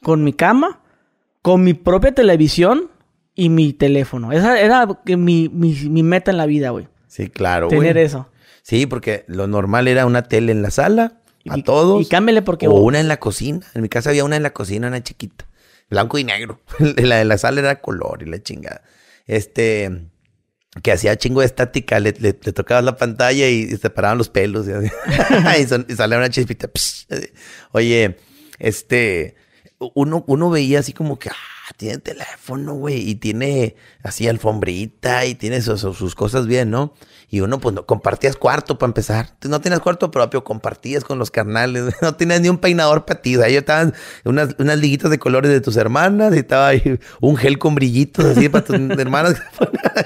[0.02, 0.80] con mi cama,
[1.44, 2.90] con mi propia televisión
[3.36, 4.32] y mi teléfono.
[4.32, 6.88] Esa era que mi, mi, mi meta en la vida, güey.
[7.08, 7.80] Sí, claro, güey.
[7.80, 8.28] Tener eso.
[8.64, 11.14] Sí, porque lo normal era una tele en la sala,
[11.48, 12.02] a Y- todos.
[12.02, 12.68] Y cámbiale porque...
[12.68, 13.62] O una en la cocina.
[13.76, 15.46] En mi casa había una en la cocina, una chiquita.
[15.90, 16.62] Blanco y negro.
[16.80, 18.82] la de la sala era color y la chingada.
[19.26, 20.10] Este.
[20.84, 22.00] Que hacía chingo de estática.
[22.00, 24.68] Le, le, tocabas la pantalla y, se paraban los pelos.
[24.68, 25.68] Y, así.
[25.68, 26.70] son- salía una chispita.
[27.72, 28.18] Oye,
[28.60, 29.36] este.
[29.94, 31.30] Uno, uno veía así como que,
[31.68, 36.94] ah, tiene teléfono, güey, y tiene así alfombrita y tiene sus, sus- cosas bien, ¿no?
[37.30, 39.36] Y uno, pues, no, compartías cuarto para empezar.
[39.48, 43.36] No tienes cuarto propio, compartías con los carnales, no tenías ni un peinador para ti.
[43.36, 43.94] Ahí estaban
[44.24, 48.24] unas, unas liguitas de colores de tus hermanas y estaba ahí un gel con brillitos
[48.26, 49.36] así para tus hermanas,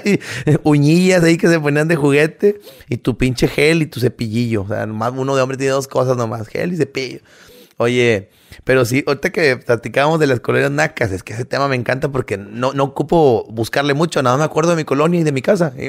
[0.04, 0.18] ahí,
[0.64, 4.62] uñillas ahí que se ponían de juguete y tu pinche gel y tu cepillillo.
[4.62, 7.20] O sea, nomás uno de hombre tiene dos cosas nomás, gel y cepillo.
[7.82, 8.30] Oye,
[8.64, 12.10] pero sí, ahorita que platicábamos de las colonias nacas, es que ese tema me encanta
[12.10, 15.32] porque no, no ocupo buscarle mucho, nada más me acuerdo de mi colonia y de
[15.32, 15.72] mi casa.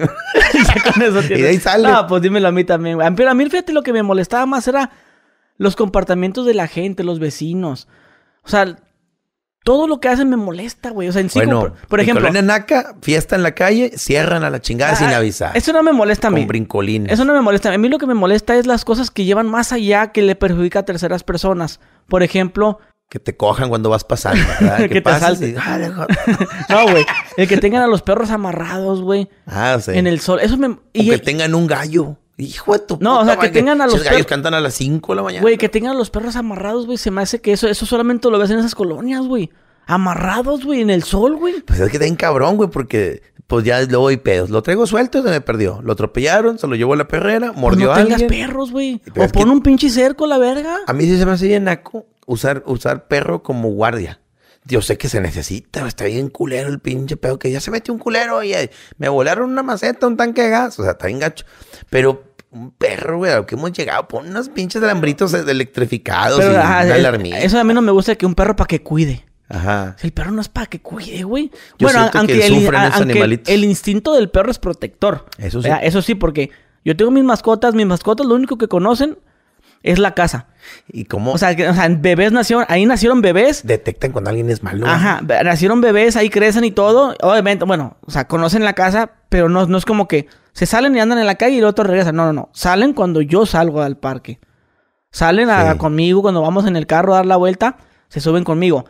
[1.29, 1.89] Y de ahí sale.
[1.89, 2.95] No, pues dímelo a mí también.
[2.95, 3.15] güey.
[3.15, 4.91] Pero a mí, fíjate, lo que me molestaba más era
[5.57, 7.87] los comportamientos de la gente, los vecinos.
[8.43, 8.75] O sea,
[9.63, 11.07] todo lo que hacen me molesta, güey.
[11.07, 12.21] O sea, en sí, bueno, por, por en ejemplo...
[12.27, 15.55] colonia naca, fiesta en la calle, cierran a la chingada sin ah, avisar.
[15.55, 16.41] Eso no me molesta a mí.
[16.41, 17.11] Con brincolines.
[17.11, 17.73] Eso no me molesta.
[17.73, 20.35] A mí lo que me molesta es las cosas que llevan más allá que le
[20.35, 21.79] perjudica a terceras personas.
[22.07, 24.77] Por ejemplo, Que te cojan cuando vas pasando, ¿verdad?
[24.89, 25.09] Que te
[25.49, 25.79] y- ah,
[26.69, 27.05] no, güey.
[27.37, 29.29] El que tengan a los perros amarrados, güey.
[29.45, 29.91] Ah, sí.
[29.93, 30.39] En el sol.
[30.41, 30.67] Eso me...
[30.67, 32.17] O que tengan un gallo.
[32.43, 34.59] Hijo de tu No, o sea, que tengan a esos los gallos perros- cantan a
[34.61, 35.41] las 5 de la mañana.
[35.41, 36.97] Güey, que tengan a los perros amarrados, güey.
[36.97, 39.49] Se me hace que eso, eso solamente lo ves en esas colonias, güey.
[39.85, 41.61] Amarrados, güey, en el sol, güey.
[41.61, 44.49] Pues es que ten cabrón, güey, porque pues ya luego hay pedos.
[44.49, 45.81] Lo traigo suelto y se me perdió.
[45.83, 48.29] Lo atropellaron, se lo llevó a la perrera, Pues mordió no a tengas alguien.
[48.47, 49.01] perros, güey.
[49.17, 50.77] O pon un pinche cerco, la verga.
[50.87, 54.19] A mí sí se me hace bien naco usar, usar perro como guardia.
[54.65, 57.93] Yo sé que se necesita, está bien culero el pinche pedo, que ya se metió
[57.93, 61.07] un culero y eh, me volaron una maceta, un tanque de gas, o sea, está
[61.07, 61.43] bien gacho.
[61.89, 62.23] Pero
[62.53, 66.55] un perro, güey, a lo que hemos llegado, pon unos pinches alambritos electrificados Pero, y
[66.55, 67.39] ajá, alarmita.
[67.39, 69.25] eso a mí no me gusta que un perro para que cuide.
[69.49, 69.95] Ajá.
[70.01, 71.51] El perro no es para que cuide, güey.
[71.77, 75.25] Yo bueno, aunque, que el, a- aunque el instinto del perro es protector.
[75.37, 75.69] Eso sí.
[75.81, 76.49] Eso sí, porque
[76.85, 79.17] yo tengo mis mascotas, mis mascotas lo único que conocen
[79.83, 80.47] es la casa.
[80.87, 83.67] Y cómo O sea, que, o sea, bebés nacieron, ahí nacieron bebés.
[83.67, 84.87] detectan cuando alguien es malo.
[84.87, 87.13] Ajá, nacieron bebés, ahí crecen y todo.
[87.21, 90.95] Obviamente, bueno, o sea, conocen la casa, pero no, no es como que se salen
[90.95, 92.15] y andan en la calle y el otro regresan.
[92.15, 92.49] No, no, no.
[92.53, 94.39] Salen cuando yo salgo al parque.
[95.11, 95.77] Salen a- Sí.
[95.77, 97.77] conmigo cuando vamos en el carro a dar la vuelta,
[98.09, 98.85] se suben conmigo.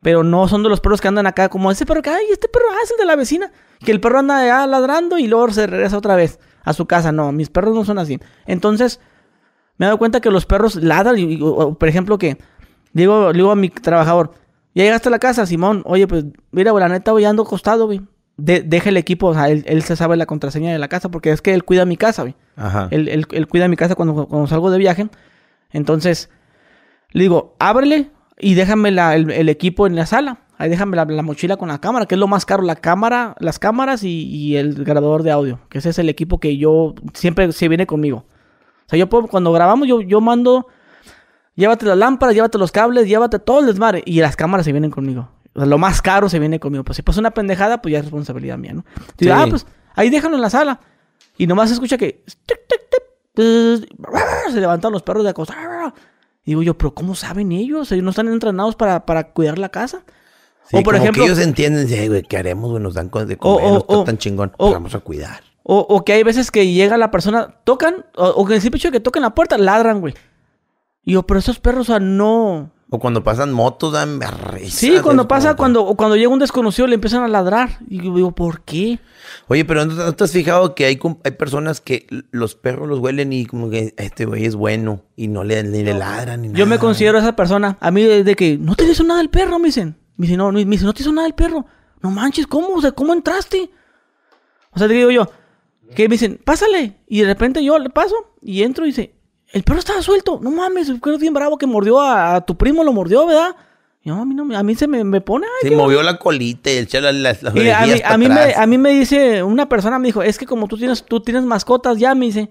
[0.00, 2.48] Pero no son de los perros que andan acá como ese perro que, ay, este
[2.48, 3.50] perro ah, es el de la vecina.
[3.80, 7.10] Que el perro anda allá ladrando y luego se regresa otra vez a su casa.
[7.12, 8.18] No, mis perros no son así.
[8.46, 9.00] Entonces,
[9.78, 11.18] me he dado cuenta que los perros ladran.
[11.18, 12.36] Y, o- por ejemplo, que
[12.92, 14.32] digo, digo a mi trabajador,
[14.74, 15.82] ya llegaste a la casa, Simón.
[15.86, 18.00] Oye, pues, mira, güey, la neta, voy ando acostado, güey.
[18.36, 21.08] De, deja el equipo, o sea, él, él se sabe la contraseña de la casa
[21.10, 22.36] porque es que él cuida mi casa, güey.
[22.54, 22.86] Ajá.
[22.92, 25.08] Él, él- él cuida mi casa cuando, cuando salgo de viaje.
[25.72, 26.30] Entonces,
[27.12, 30.40] le digo, ábrele y déjame la- el, el equipo en la sala.
[30.56, 33.36] Ahí déjame la, la mochila con la cámara, que es lo más caro, la cámara,
[33.38, 36.94] las cámaras y, y el grabador de audio, que ese es el equipo que yo
[37.14, 38.24] siempre se viene conmigo.
[38.88, 40.66] O sea, yo puedo, cuando grabamos, yo, yo mando,
[41.54, 44.90] llévate las lámparas, llévate los cables, llévate todo el desmadre, y las cámaras se vienen
[44.90, 45.28] conmigo.
[45.54, 46.84] O sea, lo más caro se viene conmigo.
[46.84, 48.84] Pues si pasa una pendejada, pues ya es responsabilidad mía, ¿no?
[48.96, 49.30] Entonces, Sí.
[49.30, 50.80] ah, pues ahí déjalo en la sala.
[51.36, 52.24] Y nomás se escucha que...
[53.36, 55.92] Se levantan los perros de acostar.
[56.44, 57.92] Y digo yo, pero ¿cómo saben ellos?
[57.92, 60.02] Ellos no están entrenados para, para cuidar la casa.
[60.68, 62.82] Sí, o por como ejemplo, que ellos entienden, sí, güey, ¿qué haremos, güey?
[62.82, 64.52] Nos dan de comer, o- chingón.
[64.56, 65.40] o- Pues vamos a cuidar.
[65.70, 68.78] O, o que hay veces que llega la persona, tocan, o, o que el simple
[68.78, 70.14] hecho de que toquen la puerta, ladran, güey.
[71.04, 72.72] Y yo, pero esos perros, o sea, no...
[72.88, 74.78] O cuando pasan motos, dan risa.
[74.78, 77.80] Sí, cuando pasa, cuando, o cuando llega un desconocido le empiezan a ladrar.
[77.86, 78.98] Y yo digo, ¿por qué?
[79.48, 83.00] Oye, pero ¿no, no te has fijado que hay, hay personas que los perros los
[83.00, 86.48] huelen y como que este güey es bueno y no le, ni le ladran ni
[86.48, 86.80] Yo me nada?
[86.80, 87.76] considero esa persona.
[87.78, 89.98] A mí, de que no te hizo nada el perro, me dicen.
[90.16, 91.66] Me dicen, no, me dicen, no te hizo nada el perro.
[92.00, 92.68] No manches, ¿cómo?
[92.68, 93.70] O sea, ¿cómo entraste?
[94.70, 95.28] O sea, te digo yo,
[95.94, 96.94] que me dicen, pásale.
[97.06, 99.14] Y de repente yo le paso y entro y dice,
[99.52, 100.38] el perro estaba suelto.
[100.42, 103.56] No mames, el perro bien bravo que mordió a, a tu primo, lo mordió, ¿verdad?
[104.04, 105.46] No, a mí, no, me- a mí se me, me pone.
[105.62, 108.28] ay, Se movió la colita y el chela las, las y a mí, a, mí
[108.28, 111.20] me, a mí me dice, una persona me dijo, es que como tú tienes, tú
[111.20, 112.50] tienes mascotas ya, me dice,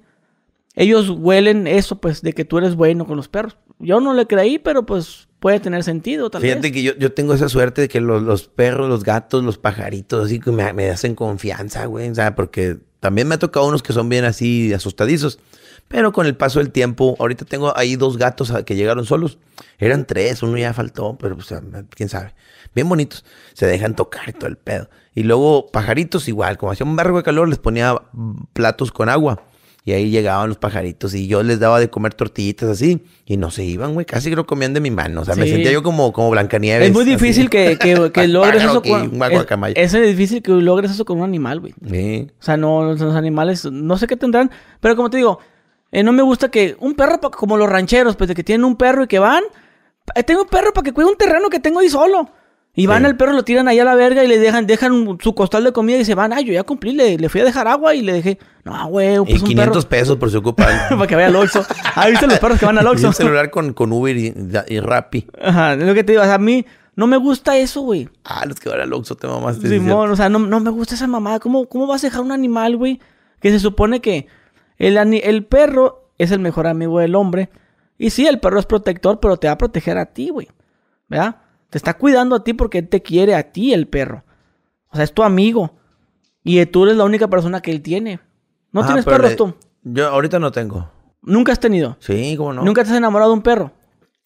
[0.76, 3.58] ellos huelen eso, pues, de que tú eres bueno con los perros.
[3.80, 6.72] Yo no le creí, pero pues puede tener sentido, tal Fíjate vez.
[6.74, 10.26] que yo, yo tengo esa suerte de que los, los perros, los gatos, los pajaritos,
[10.26, 12.10] así que me, me hacen confianza, güey.
[12.10, 15.40] O sea, porque también me ha tocado unos que son bien así asustadizos.
[15.88, 19.38] Pero con el paso del tiempo, ahorita tengo ahí dos gatos que llegaron solos.
[19.78, 21.48] Eran tres, uno ya faltó, pero pues,
[21.92, 22.36] quién sabe.
[22.76, 23.24] Bien bonitos.
[23.54, 24.90] Se dejan tocar y todo el pedo.
[25.16, 27.96] Y luego pajaritos igual, como hacía un barro de calor, les ponía
[28.52, 29.42] platos con agua.
[29.88, 33.06] Y ahí llegaban los pajaritos y yo les daba de comer tortillitas así.
[33.26, 34.06] Y no se iban, güey.
[34.06, 35.22] Casi que lo comían de mi mano.
[35.22, 36.90] O sea, me sentía yo como, como Blancanieves.
[36.90, 37.12] Es muy así.
[37.12, 39.16] difícil que, que, que logres eso con...
[39.16, 41.74] un Es, es difícil que logres eso con un animal, güey.
[41.90, 42.28] Sí.
[42.38, 45.40] O sea, no, los animales, no sé qué tendrán, pero como te digo,
[45.94, 48.76] eh, no me gusta que un perro, como los rancheros, pues de que tienen un
[48.76, 49.44] perro y que van,
[50.16, 52.30] eh, tengo un perro para que cuide un terreno que tengo ahí solo.
[52.78, 53.06] Y van Sí.
[53.08, 55.72] al perro, lo tiran ahí a la verga y le dejan, dejan su costal de
[55.74, 58.04] comida y se van, ay, yo ya cumplí, le, le fui a dejar agua y
[58.04, 60.68] le dejé, no, güey, pues Y un 500 perro pesos por su ocupa.
[60.90, 61.66] para que vaya al Oxxo.
[61.96, 63.08] ¿Has visto los perros que van al Oxxo?
[63.08, 64.32] un celular con, con Uber y,
[64.68, 65.26] y Rappi.
[65.42, 66.66] Ajá, es lo que te digo, o sea, a mí
[66.96, 68.08] no me gusta eso, güey.
[68.24, 69.68] Ah, los que van al Oxxo te mamaste.
[69.70, 71.40] Simón, o sea, no, no me gusta esa mamada.
[71.40, 73.02] ¿Cómo, ¿Cómo vas a dejar un animal, güey?
[73.42, 74.28] Que se supone que
[74.78, 77.50] el, el perro es el mejor amigo del hombre.
[77.98, 80.48] Y sí, el perro es protector, pero te va a proteger a ti, güey.
[81.08, 81.38] ¿Verdad?
[81.70, 84.24] Te está cuidando a ti porque él te quiere a ti, el perro.
[84.90, 85.72] O sea, es tu amigo.
[86.44, 88.20] Y tú eres la única persona que él tiene.
[88.72, 89.54] ¿No tienes perros le- tú?
[89.84, 90.90] Yo ahorita no tengo.
[91.22, 91.98] Nunca has tenido.
[92.00, 92.64] Sí, ¿cómo no?
[92.64, 93.72] Nunca te has enamorado de un perro.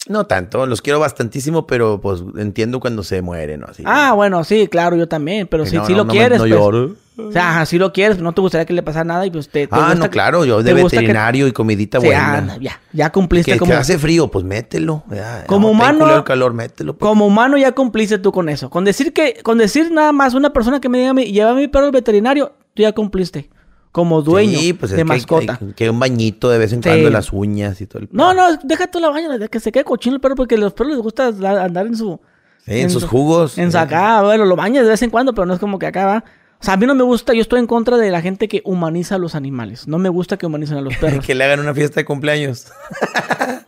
[0.08, 0.66] No tanto.
[0.66, 3.68] Los quiero bastantísimo, pero pues entiendo cuando se mueren, ¿no?
[3.68, 3.84] Así.
[3.86, 5.48] Ah, bueno, sí, claro, yo también.
[5.48, 6.52] Pero si, no, si no, lo quieres, no pues.
[6.52, 6.96] lloro.
[7.28, 9.50] O sea, ajá, si lo quieres, no te gustaría que le pasara nada y pues
[9.50, 10.46] te, te Ah, gusta no, que- claro.
[10.46, 12.48] Yo de te gusta que- veterinario y comidita Sí, buena.
[12.54, 15.04] ah, ya, ya cumpliste que, como, que hace frío, pues mételo.
[15.12, 16.98] Ya, Como está humano- el calor, mételo.
[16.98, 17.08] pues.
[17.08, 18.70] como humano ya cumpliste tú con eso.
[18.70, 21.56] Con decir que, con decir nada más una persona que me diga, "Mi- lleva a
[21.56, 23.50] mi perro al veterinario, tú ya cumpliste.
[23.92, 25.60] Como dueño Sí, pues es de que mascota.
[25.62, 26.88] hay- que un bañito de vez en Sí.
[26.88, 29.72] cuando en las uñas y todo el No, no, deja tú la baña, que se
[29.74, 32.18] quede cochino el perro, porque a los perros les gusta andar en su...
[32.66, 33.58] Sí, en sus su- jugos.
[33.58, 35.88] En su acá, bueno, lo bañas de vez en cuando, pero no es como que
[35.88, 36.24] acá va.
[36.62, 38.62] O sea, a mí no me gusta, yo estoy en contra de la gente que
[38.66, 39.88] humaniza a los animales.
[39.88, 41.26] No me gusta que humanicen a los perros.
[41.26, 42.68] que le hagan una fiesta de cumpleaños.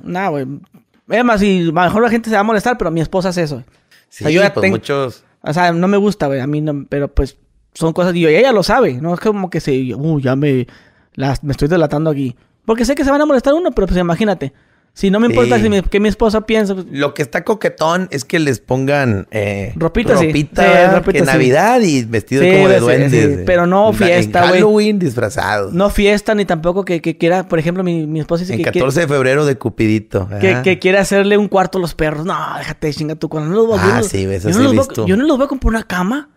[0.04, 0.46] Nah, güey.
[1.08, 3.44] Además, y a lo mejor la gente se va a molestar, pero mi esposa hace
[3.44, 3.64] eso.
[4.10, 5.24] Sí, sea, yo ya pues tengo- muchos.
[5.42, 6.40] O sea, no me gusta, güey.
[6.42, 7.38] A mí no, pero pues
[7.74, 8.14] son cosas.
[8.16, 9.14] Y ella lo sabe, ¿no?
[9.14, 9.94] Es como que se.
[9.96, 10.68] Uh, ya me.
[11.16, 12.36] Las, me estoy delatando aquí.
[12.66, 14.54] Porque sé que se van a molestar uno, pero pues imagínate.
[14.96, 15.64] Si no me importa Sí.
[15.64, 16.76] si mi- que mi esposa piensa.
[16.76, 21.22] pues, Lo que está coquetón es que les pongan eh, Ropita, ropita, Sí, ropita, que.
[21.26, 23.14] Navidad y vestido como de duendes.
[23.40, 23.44] eh.
[23.44, 24.54] pero no fiesta, güey.
[24.62, 25.72] Halloween disfrazado.
[25.72, 27.48] no fiesta ni tampoco que, que quiera.
[27.48, 30.30] Por ejemplo, mi, mi esposa dice en que, 14 de febrero de Cupidito.
[30.40, 32.24] que, que quiere hacerle un cuarto a los perros.
[32.24, 33.30] No, déjate, chinga tú.
[33.30, 35.08] Cuando no los voy Ah, yo no- sí, eso yo no los voy-.
[35.08, 36.30] Yo no los voy a comprar una cama.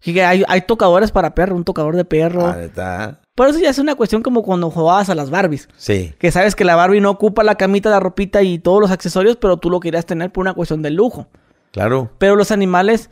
[0.00, 2.46] Que hay, hay tocadores para perro, un tocador de perro.
[2.46, 3.20] Ah, neta.
[3.36, 5.68] Por eso ya es una cuestión como cuando jugabas a las Barbies.
[5.76, 6.14] Sí.
[6.18, 9.36] Que sabes que la Barbie no ocupa la camita, la ropita y todos los accesorios,
[9.36, 11.28] pero tú lo querías tener por una cuestión de lujo.
[11.70, 12.10] Claro.
[12.18, 13.10] Pero los animales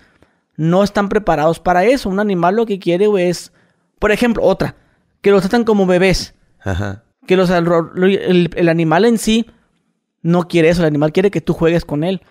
[0.57, 2.09] no están preparados para eso.
[2.09, 3.53] Un animal lo que quiere, es,
[3.99, 4.75] por ejemplo, otra,
[5.21, 6.35] que los tratan como bebés.
[6.61, 7.05] Ajá.
[7.27, 9.47] Que los, el, el animal en sí
[10.23, 10.81] no quiere eso.
[10.81, 12.23] El animal quiere que tú juegues con él.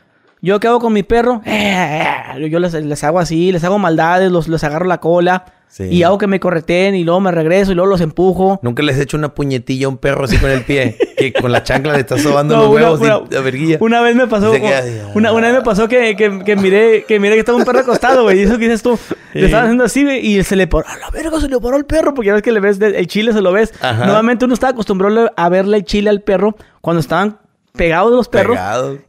[0.44, 2.04] Yo qué hago con mi perro, eh,
[2.52, 5.46] yo les, les, hago así, les hago maldades, los, les agarro la cola.
[5.80, 8.60] Y hago que me correteen y luego me regreso y luego los empujo.
[8.62, 10.98] Nunca les he hecho una puñetilla a un perro así con el pie.
[11.18, 13.78] que con la chancla le estás sobando los huevos y la verguilla.
[13.80, 14.52] Una vez me pasó.
[15.16, 17.80] una, una, vez me pasó que, que, que, miré, que miré que estaba un perro
[17.80, 18.40] acostado, güey.
[18.40, 19.00] Y eso que dices tú.
[19.34, 20.26] Le estaban haciendo así, güey.
[20.26, 20.88] Y se le paró.
[20.88, 22.14] A la verga se le paró el perro.
[22.14, 23.74] Porque ya ves que le ves el chile, se lo ves.
[23.82, 27.38] Nuevamente uno estaba acostumbrado a verle el chile al perro cuando estaban
[27.74, 28.58] pegados de los perros.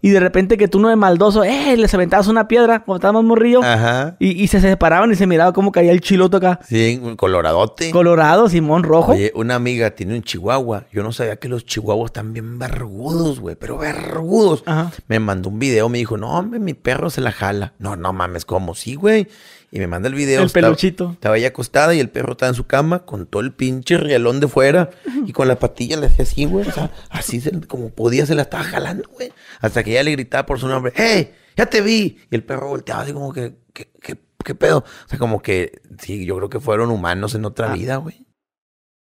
[0.00, 3.24] Y de repente que tú no de maldoso, eh, les aventabas una piedra cuando estábamos
[3.24, 3.62] morrillo.
[3.62, 4.16] Ajá.
[4.18, 6.60] Y, y, se separaban y se miraba cómo caía el chiloto acá.
[6.66, 7.90] Sí, coloradote.
[7.90, 9.12] Colorado, Simón Rojo.
[9.12, 10.84] Oye, una amiga tiene un chihuahua.
[10.92, 14.62] Yo no sabía que los chihuahuas están bien vergudos, güey, pero vergudos.
[14.64, 14.90] Ajá.
[15.08, 17.74] Me mandó un video, me dijo, no, hombre, mi perro se la jala.
[17.78, 18.74] No, no mames, ¿cómo?
[18.74, 19.28] Sí, güey.
[19.74, 20.40] Y me manda el video.
[20.40, 21.10] El peluchito.
[21.14, 24.38] Estaba ella acostada y el perro estaba en su cama con todo el pinche rielón
[24.38, 24.90] de fuera.
[25.26, 26.68] Y con la patilla le hacía así, güey.
[26.68, 29.32] O sea, así como podía se la estaba jalando, güey.
[29.60, 30.92] Hasta que ella le gritaba por su nombre.
[30.96, 31.32] ¡Hey!
[31.56, 32.18] ¡Ya te vi!
[32.30, 33.56] Y el perro volteaba así como que...
[33.72, 34.78] ¿Qué, qué, qué pedo?
[34.78, 35.80] O sea, como que...
[35.98, 37.74] Sí, yo creo que fueron humanos en otra ah.
[37.74, 38.26] vida, güey.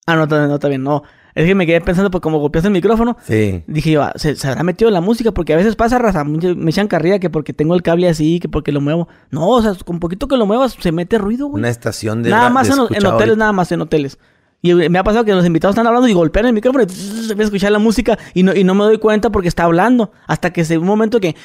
[0.06, 0.84] Ah, no, no, está bien.
[0.84, 1.04] No.
[1.36, 3.18] Es que me quedé pensando, pues como golpeaste el micrófono.
[3.24, 3.64] Sí.
[3.66, 5.32] Dije yo, ah, ¿se, habrá metido la música?
[5.32, 8.50] Porque a veces pasa, raza, me echan carrilla que porque tengo el cable así, que
[8.50, 9.08] porque lo muevo.
[9.32, 11.62] No, o sea, con poquito que lo muevas se mete ruido, güey.
[11.62, 14.20] Una estación de Nada más en, hoteles, nada más en hoteles.
[14.66, 17.34] Y me ha pasado que los invitados están hablando y golpean el micrófono y se
[17.34, 20.14] empieza a escuchar la música y no, y no me doy cuenta porque está hablando.
[20.26, 21.36] Hasta que se un momento que...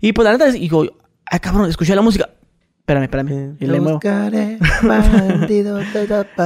[0.00, 0.86] Y pues la neta, digo,
[1.26, 2.30] ay cabrón, escuché la música.
[2.78, 3.56] Espérame, espérame.
[3.58, 3.98] Y le muevo.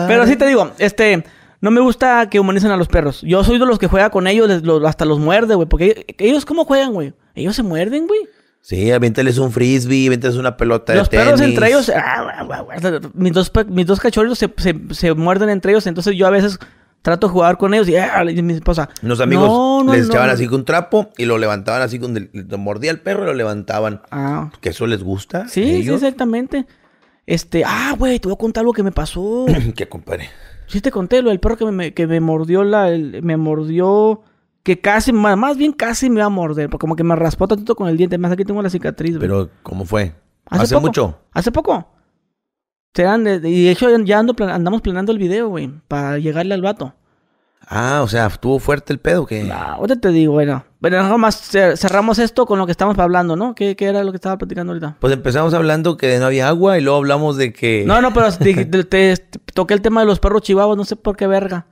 [0.09, 1.22] Pero sí te digo, este...
[1.61, 3.20] No me gusta que humanicen a los perros.
[3.20, 4.51] Yo soy de los que juega con ellos,
[4.85, 5.68] hasta los muerde, güey.
[5.68, 7.14] Porque ellos, ¿cómo juegan, güey?
[7.37, 8.22] Ellos se muerden, güey.
[8.63, 11.33] Sí, aviéntales un frisbee, aviéntales una pelota los de tenis.
[11.33, 11.93] Los perros entre ellos...
[11.95, 12.65] Ah,
[13.13, 14.49] mis, dos, mis dos cachorros se,
[14.93, 15.87] se, muerden entre ellos.
[15.89, 16.61] Entonces yo a veces
[17.03, 18.89] trato de jugar con ellos y, ah, mi esposa.
[19.03, 22.31] Unos amigos les echaban así con un trapo y lo levantaban así con.
[22.59, 24.01] Mordía el perro y lo levantaban.
[24.13, 24.53] Ah.
[24.61, 25.49] Que eso les gusta.
[25.49, 26.65] Sí, sí, exactamente.
[27.27, 29.47] Este, ah, güey, te voy a contar algo que me pasó.
[29.77, 30.31] ¿Qué, compadre?
[30.69, 32.91] Sí te conté lo del perro que me, que me mordió la...
[33.23, 34.23] me mordió...
[34.63, 36.71] Que casi, más bien casi me iba a morder.
[36.71, 38.17] Como que me raspó tantito con el diente.
[38.19, 39.17] Más aquí tengo la cicatriz.
[39.19, 40.15] Pero, ¿cómo fue?
[40.47, 41.19] ¿Hace, mucho?
[41.33, 41.89] Hace poco.
[42.95, 45.73] Serán de, y de hecho ya ando, andamos planeando el video, güey.
[45.89, 46.95] Para llegarle al vato.
[47.69, 49.45] Ah, o sea, estuvo fuerte el pedo que.
[49.45, 50.65] No, ahorita te digo, bueno.
[50.81, 53.55] Bueno, nada más cerramos esto con lo que estamos hablando, ¿no?
[53.55, 54.97] ¿Qué, era lo que estaba platicando ahorita?
[54.99, 57.85] Pues empezamos hablando que no había agua y luego hablamos de que.
[57.87, 59.17] No, no, pero te,
[59.55, 61.67] toqué el tema de los perros chihuahuas, no sé por qué verga.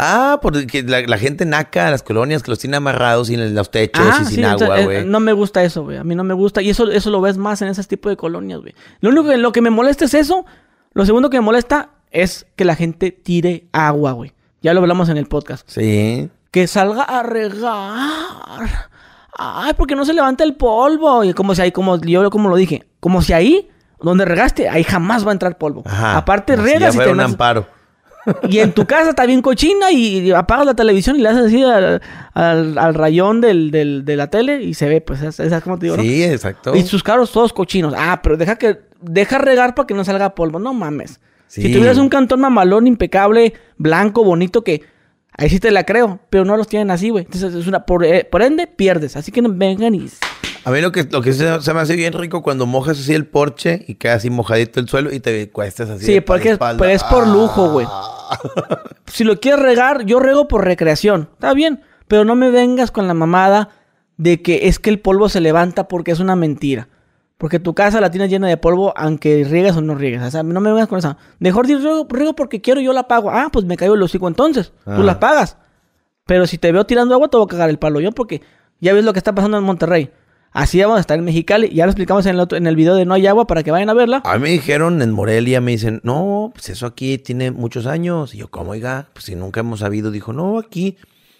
[0.00, 4.20] Ah, porque la, gente naca, las colonias que los tiene amarrados en los techos ah,
[4.22, 5.04] y sin agua, eh, güey.
[5.04, 5.96] no me gusta eso, güey.
[5.96, 6.62] A mí no me gusta.
[6.62, 8.76] Y eso, eso lo ves más en ese tipo de colonias, güey.
[9.00, 10.46] Lo único que, lo que me molesta es eso.
[10.92, 14.32] Lo segundo que me molesta es que la gente tire agua, güey.
[14.62, 15.68] Ya lo hablamos en el podcast.
[15.68, 16.30] Sí.
[16.52, 18.90] Que salga a regar.
[19.36, 21.24] Ay, porque no se levanta el polvo.
[21.24, 23.68] Y como si ahí, como yo como lo dije, como si ahí,
[24.00, 25.82] donde regaste, ahí jamás va a entrar polvo.
[25.86, 27.66] Ajá, Aparte regas y te un amparo.
[28.48, 31.62] Y en tu casa está bien cochina y apagas la televisión y le haces así
[31.64, 36.24] al, rayón del, de la tele y se ve, pues, es, como te digo, Sí,
[36.24, 36.74] exacto.
[36.74, 37.94] Y sus carros todos cochinos.
[37.96, 40.58] Ah, pero deja que, deja regar para que no salga polvo.
[40.58, 41.20] No mames.
[41.46, 44.82] Si tuvieras un cantón mamalón impecable, blanco, bonito, que
[45.32, 47.24] ahí sí te la creo, pero no los tienen así, güey.
[47.24, 49.16] Entonces, es una, por, eh, ende, pierdes.
[49.16, 50.10] Así que vengan y...
[50.64, 53.26] A mí lo que, lo que se, me hace bien rico cuando mojas así el
[53.26, 56.04] porche y queda así mojadito el suelo y te cuestas así.
[56.04, 57.86] Sí, porque es, pues, es por lujo, güey.
[57.88, 58.82] Ah.
[59.06, 61.28] si lo quieres regar, yo rego por recreación.
[61.32, 63.70] Está bien, pero no me vengas con la mamada
[64.16, 66.88] de que es que el polvo se levanta porque es una mentira.
[67.38, 70.20] Porque tu casa la tienes llena de polvo, aunque riegas o no riegues.
[70.22, 71.16] O sea, no me vengas con esa.
[71.38, 73.30] Mejor dir riego, porque quiero, yo la pago.
[73.30, 74.72] Ah, pues me caigo el hocico entonces.
[74.84, 75.56] Tú la pagas.
[76.26, 78.42] Pero si te veo tirando agua, te voy a cagar el palo yo, porque
[78.80, 80.10] ya ves lo que está pasando en Monterrey.
[80.58, 81.68] Así vamos a estar en Mexicali.
[81.72, 83.70] Ya lo explicamos en el, otro, en el video de No hay agua para que
[83.70, 84.22] vayan a verla.
[84.24, 88.34] A mí me dijeron en Morelia, me dicen, no, pues eso aquí tiene muchos años.
[88.34, 89.06] Y yo, ¿cómo, oiga?
[89.12, 90.10] Pues si nunca hemos sabido.
[90.10, 90.96] Dijo, no, aquí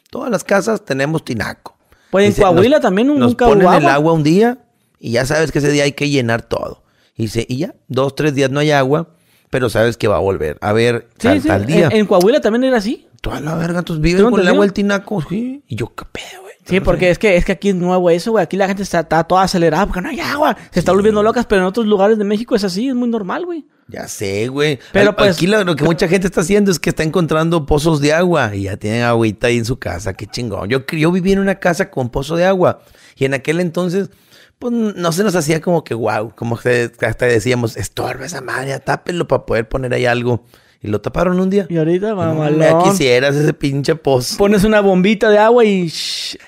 [0.09, 1.77] todas las casas tenemos tinaco.
[2.13, 4.59] Pues en Coahuila también nunca nos ponen el agua un día
[5.01, 6.85] y ya sabes que ese día hay que llenar todo.
[7.17, 9.09] Y, se, y ya, dos, tres días no hay agua,
[9.51, 10.59] pero sabes que va a volver.
[10.61, 11.89] A ver, sí, tal, día.
[11.91, 13.09] En, Coahuila también era así.
[13.21, 15.65] Toda la verga, entonces vives con el agua el tinaco, sí.
[15.67, 16.48] Y yo, qué pedo.
[16.69, 18.45] Sí, porque es que, es que aquí es nuevo eso, güey.
[18.45, 20.57] Aquí la gente está, toda acelerada porque no hay agua.
[20.71, 23.47] Se está volviendo locas, pero en otros lugares de México es así, es muy normal,
[23.47, 23.65] güey.
[23.89, 24.79] Ya sé, güey.
[24.93, 28.13] Pero pues, aquí lo, que mucha gente está haciendo es que está encontrando pozos de
[28.13, 30.13] agua y ya tienen agüita ahí en su casa.
[30.13, 30.69] Qué chingón.
[30.69, 32.83] Yo, yo viví en una casa con pozo de agua
[33.17, 34.11] y en aquel entonces
[34.59, 38.79] pues no se nos hacía como que wow, como que hasta decíamos, estorba esa madre,
[38.81, 40.45] tápenlo para poder poner ahí algo.
[40.81, 41.67] Y lo taparon un día.
[41.69, 42.85] Y ahorita, mamalón.
[42.85, 44.37] quisieras ese pinche pozo.
[44.39, 45.93] Pones una bombita de agua y...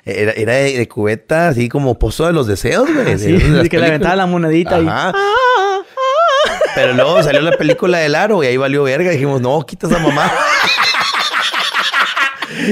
[0.05, 3.17] Era, era de, de cubeta, así como pozo de los deseos, güey.
[3.17, 4.87] de las de que le aventaba la monedita y...
[4.87, 5.13] Ajá.
[6.75, 9.11] Pero luego salió la película del aro y ahí valió verga.
[9.11, 10.31] Dijimos, no, quita esa mamá.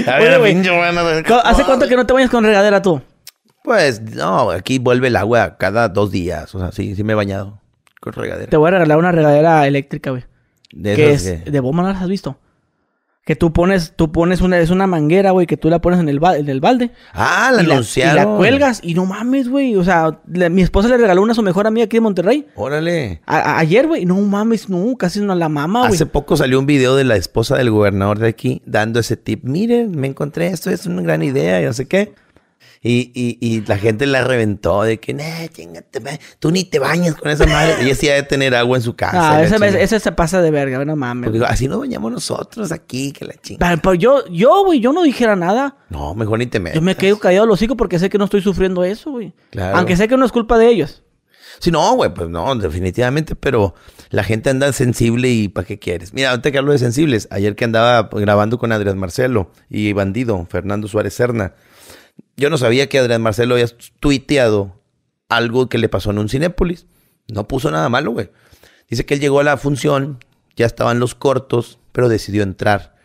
[0.07, 1.01] A ver, güey, pinche bueno,
[1.45, 3.01] ¿Hace cuánto que no te bañas con regadera tú?
[3.65, 6.55] Pues no, aquí vuelve el agua cada dos días.
[6.55, 7.61] O sea, sí, sí me he bañado
[8.01, 8.49] con regadera.
[8.49, 10.25] Te voy a regalar una regadera eléctrica, güey.
[10.73, 12.39] De que es que- de bomba, ¿no las has visto?
[13.25, 16.09] Que tú pones, tú pones una, es una manguera, güey, que tú la pones en
[16.09, 16.93] el, ba- en el balde.
[17.13, 18.17] Ah, la y, la, y anunciaron.
[18.17, 19.77] la cuelgas y no mames, güey.
[19.77, 22.47] O sea, le- mi esposa le regaló una a su mejor amiga aquí de Monterrey.
[22.55, 23.21] Órale.
[23.27, 24.07] A- ayer, güey.
[24.07, 25.93] No mames, no, casi no la mama, güey.
[25.93, 29.45] Hace poco salió un video de la esposa del gobernador de aquí dando ese tip.
[29.45, 32.15] Miren, me encontré esto, es una gran idea y no sé qué.
[32.83, 36.01] Y, y, y la gente la reventó de que, nah, chingate,
[36.39, 37.77] tú ni te bañas con esa madre.
[37.81, 39.43] Ella sí ha de tener agua en su casa.
[39.45, 39.69] Chingada.
[39.69, 41.27] ese se pasa de verga, no mames.
[41.27, 43.59] Porque digo, así nos bañamos nosotros aquí, que la chinga.
[43.67, 45.77] Pero, pero yo, yo, güey, yo no dijera nada.
[45.91, 46.77] No, mejor ni te metas.
[46.77, 49.35] Yo me quedo callado los hocico porque sé que no estoy sufriendo eso, güey.
[49.51, 49.77] Claro.
[49.77, 51.03] Aunque sé que no es culpa de ellos.
[51.61, 53.75] Sí, no, güey, pues no, definitivamente, pero
[54.11, 56.15] la gente anda sensible y ¿para qué quieres?
[56.15, 60.47] Mira, ahorita que hablo de sensibles, ayer que andaba grabando con Adrián Marcelo y Bandido,
[60.49, 61.55] Fernando Suárez Serna,
[62.37, 63.67] yo no sabía que Adrián Marcelo había
[64.01, 64.81] tuiteado
[65.29, 66.87] algo que le pasó en un Cinépolis.
[67.29, 68.31] No puso nada malo, güey.
[68.89, 70.19] Dice que él llegó a la función,
[70.57, 72.97] ya estaban los cortos, pero decidió entrar.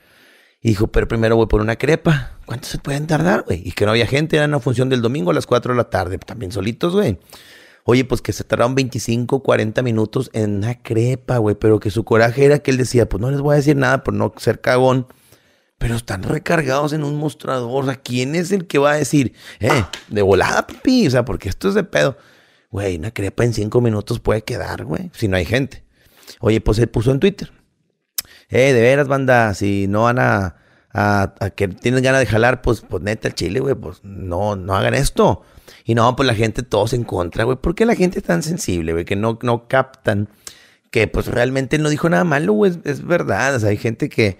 [0.61, 2.37] Y dijo, pero primero voy por una crepa.
[2.45, 3.61] ¿Cuánto se pueden tardar, güey?
[3.65, 5.89] Y que no había gente, era una función del domingo a las 4 de la
[5.89, 6.17] tarde.
[6.19, 7.19] También solitos, güey.
[7.83, 11.55] Oye, pues que se tardaron 25, 40 minutos en una crepa, güey.
[11.55, 14.03] Pero que su coraje era que él decía, pues no les voy a decir nada
[14.03, 15.07] por no ser cagón.
[15.83, 17.83] Pero están recargados en un mostrador.
[17.83, 21.07] O sea, ¿quién es el que va a decir, eh, de volada, papi?
[21.07, 22.17] O sea, porque esto es de pedo.
[22.71, 25.83] Güey, una crepa en 5 minutos puede quedar, güey, si no hay gente.
[26.39, 27.51] Oye, pues se puso en Twitter.
[28.47, 30.55] Eh, de veras, banda, si no van a,
[30.93, 34.77] a, que tienen ganas de jalar, pues, pues neta, el chile, güey, pues no, no
[34.77, 35.41] hagan esto.
[35.83, 37.57] Y no, pues la gente todos en contra, güey.
[37.57, 39.03] ¿Por qué la gente es tan sensible, güey?
[39.03, 40.29] Que no, no captan
[40.91, 42.71] que pues realmente no dijo nada malo, güey.
[42.71, 43.55] Es, es verdad.
[43.55, 44.37] O sea, hay gente que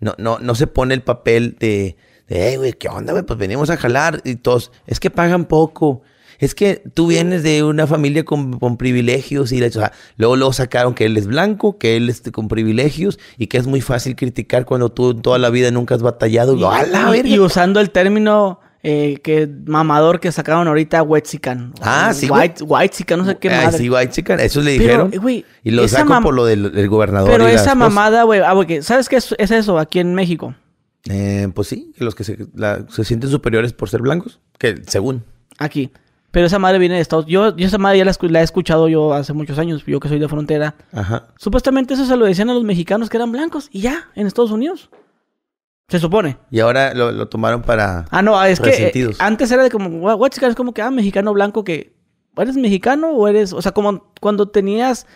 [0.00, 1.96] no, no, no se pone el papel de,
[2.28, 3.24] de "Ey, güey, ¿qué onda, güey?
[3.24, 6.02] Pues venimos a jalar y todos, es que pagan poco.
[6.38, 10.36] Es que tú vienes de una familia con, con privilegios y la- o sea, luego,
[10.36, 13.80] luego sacaron que él es blanco, que él es con privilegios y que es muy
[13.80, 16.54] fácil criticar cuando tú toda la vida nunca has batallado.
[17.26, 21.72] Y usando el término eh, que mamador que sacaron ahorita, Wexican.
[21.80, 22.28] Ah, sí.
[22.30, 23.78] White, no sé qué Ay, madre.
[23.78, 25.10] sí, white eso le dijeron.
[25.12, 27.30] eh, y lo saco por lo del, del gobernador.
[27.30, 30.54] Pero y esa mamada, güey, ah, ¿sabes qué es, es eso aquí en México?
[31.08, 34.82] Eh, pues sí, que los que se, la- se sienten superiores por ser blancos, que
[34.86, 35.24] según.
[35.58, 35.90] Aquí.
[36.32, 38.88] Pero esa madre viene de Estados Yo, yo esa madre ya la, la he escuchado
[38.88, 40.74] yo hace muchos años, yo que soy de frontera.
[40.92, 41.28] Ajá.
[41.38, 44.50] Supuestamente eso se lo decían a los mexicanos que eran blancos y ya, en Estados
[44.50, 44.90] Unidos.
[45.88, 46.36] Se supone.
[46.50, 48.06] Y ahora lo, lo tomaron para...
[48.10, 50.90] Ah, no, es que eh, antes era de como, "Gua- Huachican es como que, ah,
[50.90, 51.92] mexicano blanco que,
[52.36, 55.06] ¿eres mexicano o eres, o sea, como cuando tenías,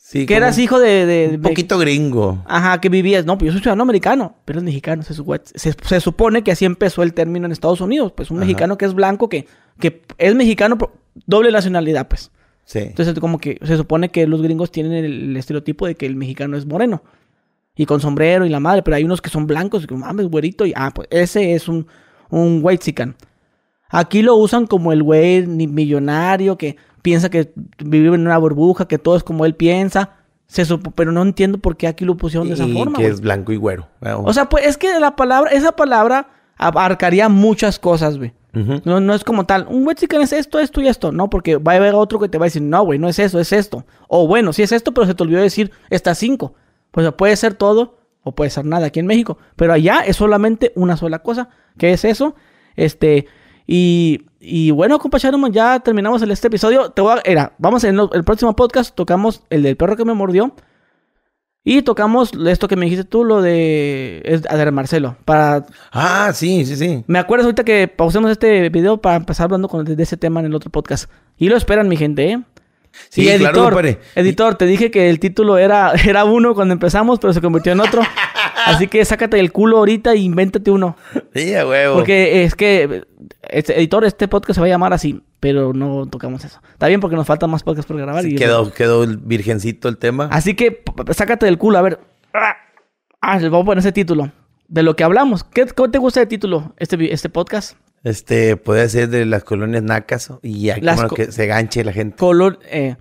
[0.00, 2.42] Sí, que eras hijo de, de- Un de- poquito gringo.
[2.46, 5.72] Ajá, que vivías, no, pues yo soy ciudadano americano, pero es mexicano, se, su- se,
[5.72, 8.44] se supone que así empezó el término en Estados Unidos, pues un Ajá.
[8.46, 9.48] mexicano que es blanco, que,
[9.80, 10.78] que es mexicano,
[11.26, 12.30] doble nacionalidad, pues.
[12.64, 12.78] Sí.
[12.78, 16.14] Entonces, como que se supone que los gringos tienen el, el estereotipo de que el
[16.14, 17.02] mexicano es moreno.
[17.74, 20.26] Y con sombrero y la madre, pero hay unos que son blancos y que mames,
[20.28, 20.66] güerito.
[20.66, 21.86] Y, ah, pues ese es un,
[22.30, 22.94] un white
[23.88, 28.86] Aquí lo usan como el güey ni- millonario que piensa que vive en una burbuja,
[28.88, 30.16] que todo es como él piensa.
[30.46, 32.98] Se supo- pero no entiendo por qué aquí lo pusieron de esa y forma.
[32.98, 33.88] que es blanco y güero.
[34.24, 38.32] O sea, pues es que la palabra, esa palabra abarcaría muchas cosas, güey.
[38.84, 41.10] No, no es como tal, un Mexican es esto, esto y esto.
[41.10, 43.18] No, porque va a haber otro que te va a decir, no, güey, no es
[43.18, 43.86] eso, es esto.
[44.08, 46.54] O bueno, sí es esto, pero se te olvidó decir estas cinco.
[46.92, 49.38] Pues puede ser todo o puede ser nada aquí en México.
[49.56, 52.36] Pero allá es solamente una sola cosa, que es eso.
[52.76, 53.26] Este,
[53.66, 56.90] y, y bueno, compa Sharon, ya terminamos el, este episodio.
[56.90, 60.04] Te voy a, era, vamos en lo- el próximo podcast, tocamos el del perro que
[60.04, 60.54] me mordió.
[61.64, 65.16] Y tocamos esto que me dijiste tú, lo de, es, Marcelo.
[65.24, 67.04] Para Ah, sí, sí, sí.
[67.06, 70.46] me acuerdo ahorita que pausemos este video para empezar hablando con, de ese tema en
[70.46, 71.08] el otro podcast.
[71.36, 72.42] Y lo esperan, mi gente, ¿eh?
[73.08, 73.98] Sí, y claro, editor, compadre.
[74.14, 77.80] editor, te dije que el título era, era uno cuando empezamos, pero se convirtió en
[77.80, 78.02] otro.
[78.66, 80.96] Así que sácate el culo ahorita e invéntate uno.
[81.34, 81.96] Sí, a huevo.
[81.96, 83.04] Porque es que,
[83.48, 86.60] este, editor, este podcast se va a llamar así, pero no tocamos eso.
[86.72, 88.22] Está bien porque nos faltan más podcasts por grabar.
[88.22, 90.28] Sí, y quedó, quedó el virgencito el tema.
[90.30, 92.00] Así que sácate del culo, a ver.
[93.20, 94.30] Ah, les voy a poner ese título.
[94.68, 95.44] De lo que hablamos.
[95.44, 97.76] ¿Qué, ¿Cómo te gusta el título, este, este podcast?
[98.04, 101.92] Este, puede ser de las colonias nacas y Las como co- que se ganche la
[101.92, 102.16] gente.
[102.16, 102.96] Colo- eh,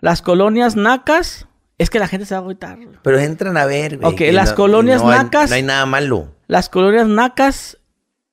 [0.00, 1.46] las colonias nacas,
[1.76, 2.78] es que la gente se va a agüitar.
[3.02, 4.12] Pero entran a ver, güey.
[4.12, 6.34] Ok, las no- colonias no hay- nacas- no hay nada malo.
[6.46, 7.78] Las colonias nacas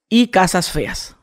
[0.08, 1.15] y casas feas.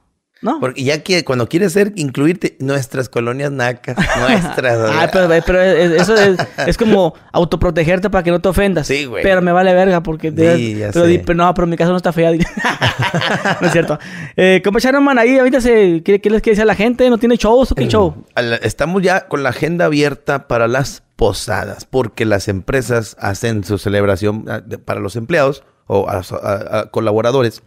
[0.42, 0.58] ¿No?
[0.58, 3.96] Porque ya que cuando quieres ser, incluirte nuestras colonias nacas,
[4.28, 4.76] nuestras.
[4.76, 6.36] o Ah, pero, pero es- eso es,
[6.66, 8.88] es como autoprotegerte para que no te ofendas.
[8.88, 9.22] Sí, güey.
[9.22, 10.30] Pero me vale verga porque...
[10.30, 11.10] Sí, ya pero, sé.
[11.12, 12.32] di- pero no, pero mi casa no está fea.
[13.60, 13.98] no es cierto.
[14.36, 16.02] Eh, compa Sharonman, ahí ahorita se...
[16.04, 17.08] ¿qué, qué les quiere decir a la gente?
[17.08, 18.24] ¿No tiene shows o qué show?
[18.62, 24.46] estamos ya con la agenda abierta para las posadas, porque las empresas hacen su celebración
[24.48, 27.62] ah, para los empleados o a, a- a colaboradores.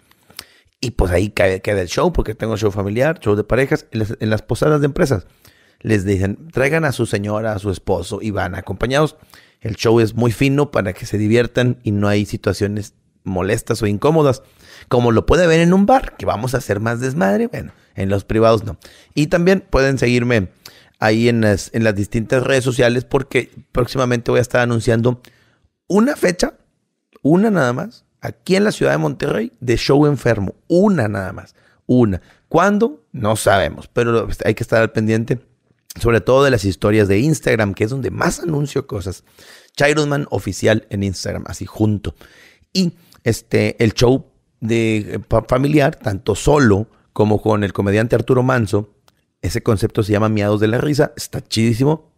[0.81, 3.87] Y pues ahí queda el show, porque tengo show familiar, show de parejas.
[3.91, 5.25] En las, en las posadas de empresas
[5.79, 9.17] les dicen, traigan a su señora, a su esposo y van acompañados.
[9.61, 13.87] El show es muy fino para que se diviertan y no hay situaciones molestas o
[13.87, 14.43] incómodas,
[14.87, 17.47] como lo puede ver en un bar, que vamos a hacer más desmadre.
[17.47, 18.77] Bueno, en los privados no.
[19.13, 20.49] Y también pueden seguirme
[20.99, 25.21] ahí en las, en las distintas redes sociales, porque próximamente voy a estar anunciando
[25.87, 26.57] una fecha,
[27.21, 30.55] una nada más, aquí en la ciudad de Monterrey, de show enfermo.
[30.67, 31.55] Una nada más.
[31.85, 32.21] Una.
[32.47, 33.03] ¿Cuándo?
[33.11, 35.39] No sabemos, pero hay que estar al pendiente.
[35.99, 39.23] Sobre todo de las historias de Instagram, que es donde más anuncio cosas.
[39.77, 42.15] Chairosman oficial en Instagram, así junto.
[42.73, 44.25] Y este, el show
[44.59, 48.89] de eh, familiar, tanto solo como con el comediante Arturo Manso.
[49.41, 51.13] Ese concepto se llama Miados de la Risa.
[51.15, 52.11] Está chidísimo.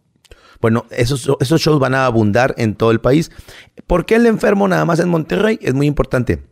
[0.60, 3.30] Bueno, esos, shows van a abundar en todo el país.
[3.86, 5.58] ¿Por qué el enfermo nada más en Monterrey?
[5.62, 6.42] Es muy importante.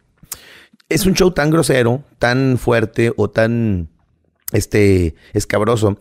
[0.89, 3.89] Es un show tan grosero, tan fuerte o tan
[4.53, 5.99] este, escabroso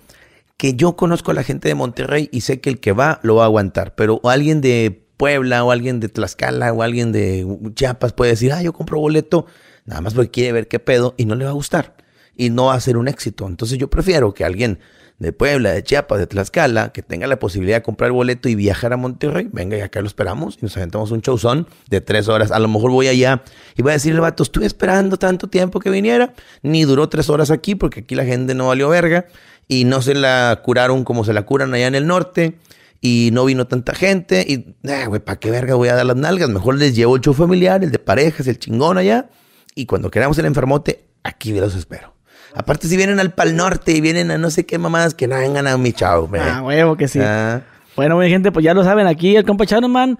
[0.57, 3.35] que yo conozco a la gente de Monterrey y sé que el que va lo
[3.35, 3.95] va a aguantar.
[3.95, 8.61] Pero alguien de Puebla o alguien de Tlaxcala o alguien de Chiapas puede decir, ah,
[8.61, 9.45] yo compro boleto
[9.85, 11.95] nada más porque quiere ver qué pedo y no le va a gustar
[12.35, 13.47] y no va a ser un éxito.
[13.47, 14.79] Entonces yo prefiero que alguien
[15.19, 18.91] de Puebla, de Chiapas, de Tlaxcala, que tenga la posibilidad de comprar boleto y viajar
[18.91, 22.51] a Monterrey, venga y acá lo esperamos y nos aventamos un showzón de tres horas.
[22.51, 23.43] A lo mejor voy allá
[23.77, 27.49] y voy a decirle, vato, estuve esperando tanto tiempo que viniera, ni duró tres horas
[27.49, 29.25] aquí porque aquí la gente no valió verga
[29.67, 32.57] y no se la curaron como se la curan allá en el norte
[32.99, 36.17] y no vino tanta gente y, ah, güey, ¿para qué verga voy a dar las
[36.17, 36.49] nalgas?
[36.49, 39.29] Mejor les llevo el show familiar, el de parejas, el chingón allá
[39.75, 42.14] y cuando queramos el enfermote, aquí los espero.
[42.55, 45.35] Aparte, si vienen al Pal Norte y vienen a no sé qué mamadas, que no
[45.35, 46.41] vengan a mi chao, güey.
[46.43, 47.19] Ah, huevo que sí.
[47.21, 47.61] Ah,
[47.95, 50.17] Bueno, mi gente, pues ya lo saben, aquí el compa Sharonman.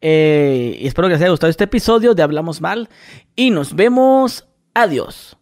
[0.00, 2.88] Eh, y espero que les haya gustado este episodio de Hablamos Mal.
[3.36, 4.46] Y nos vemos.
[4.74, 5.36] Adiós.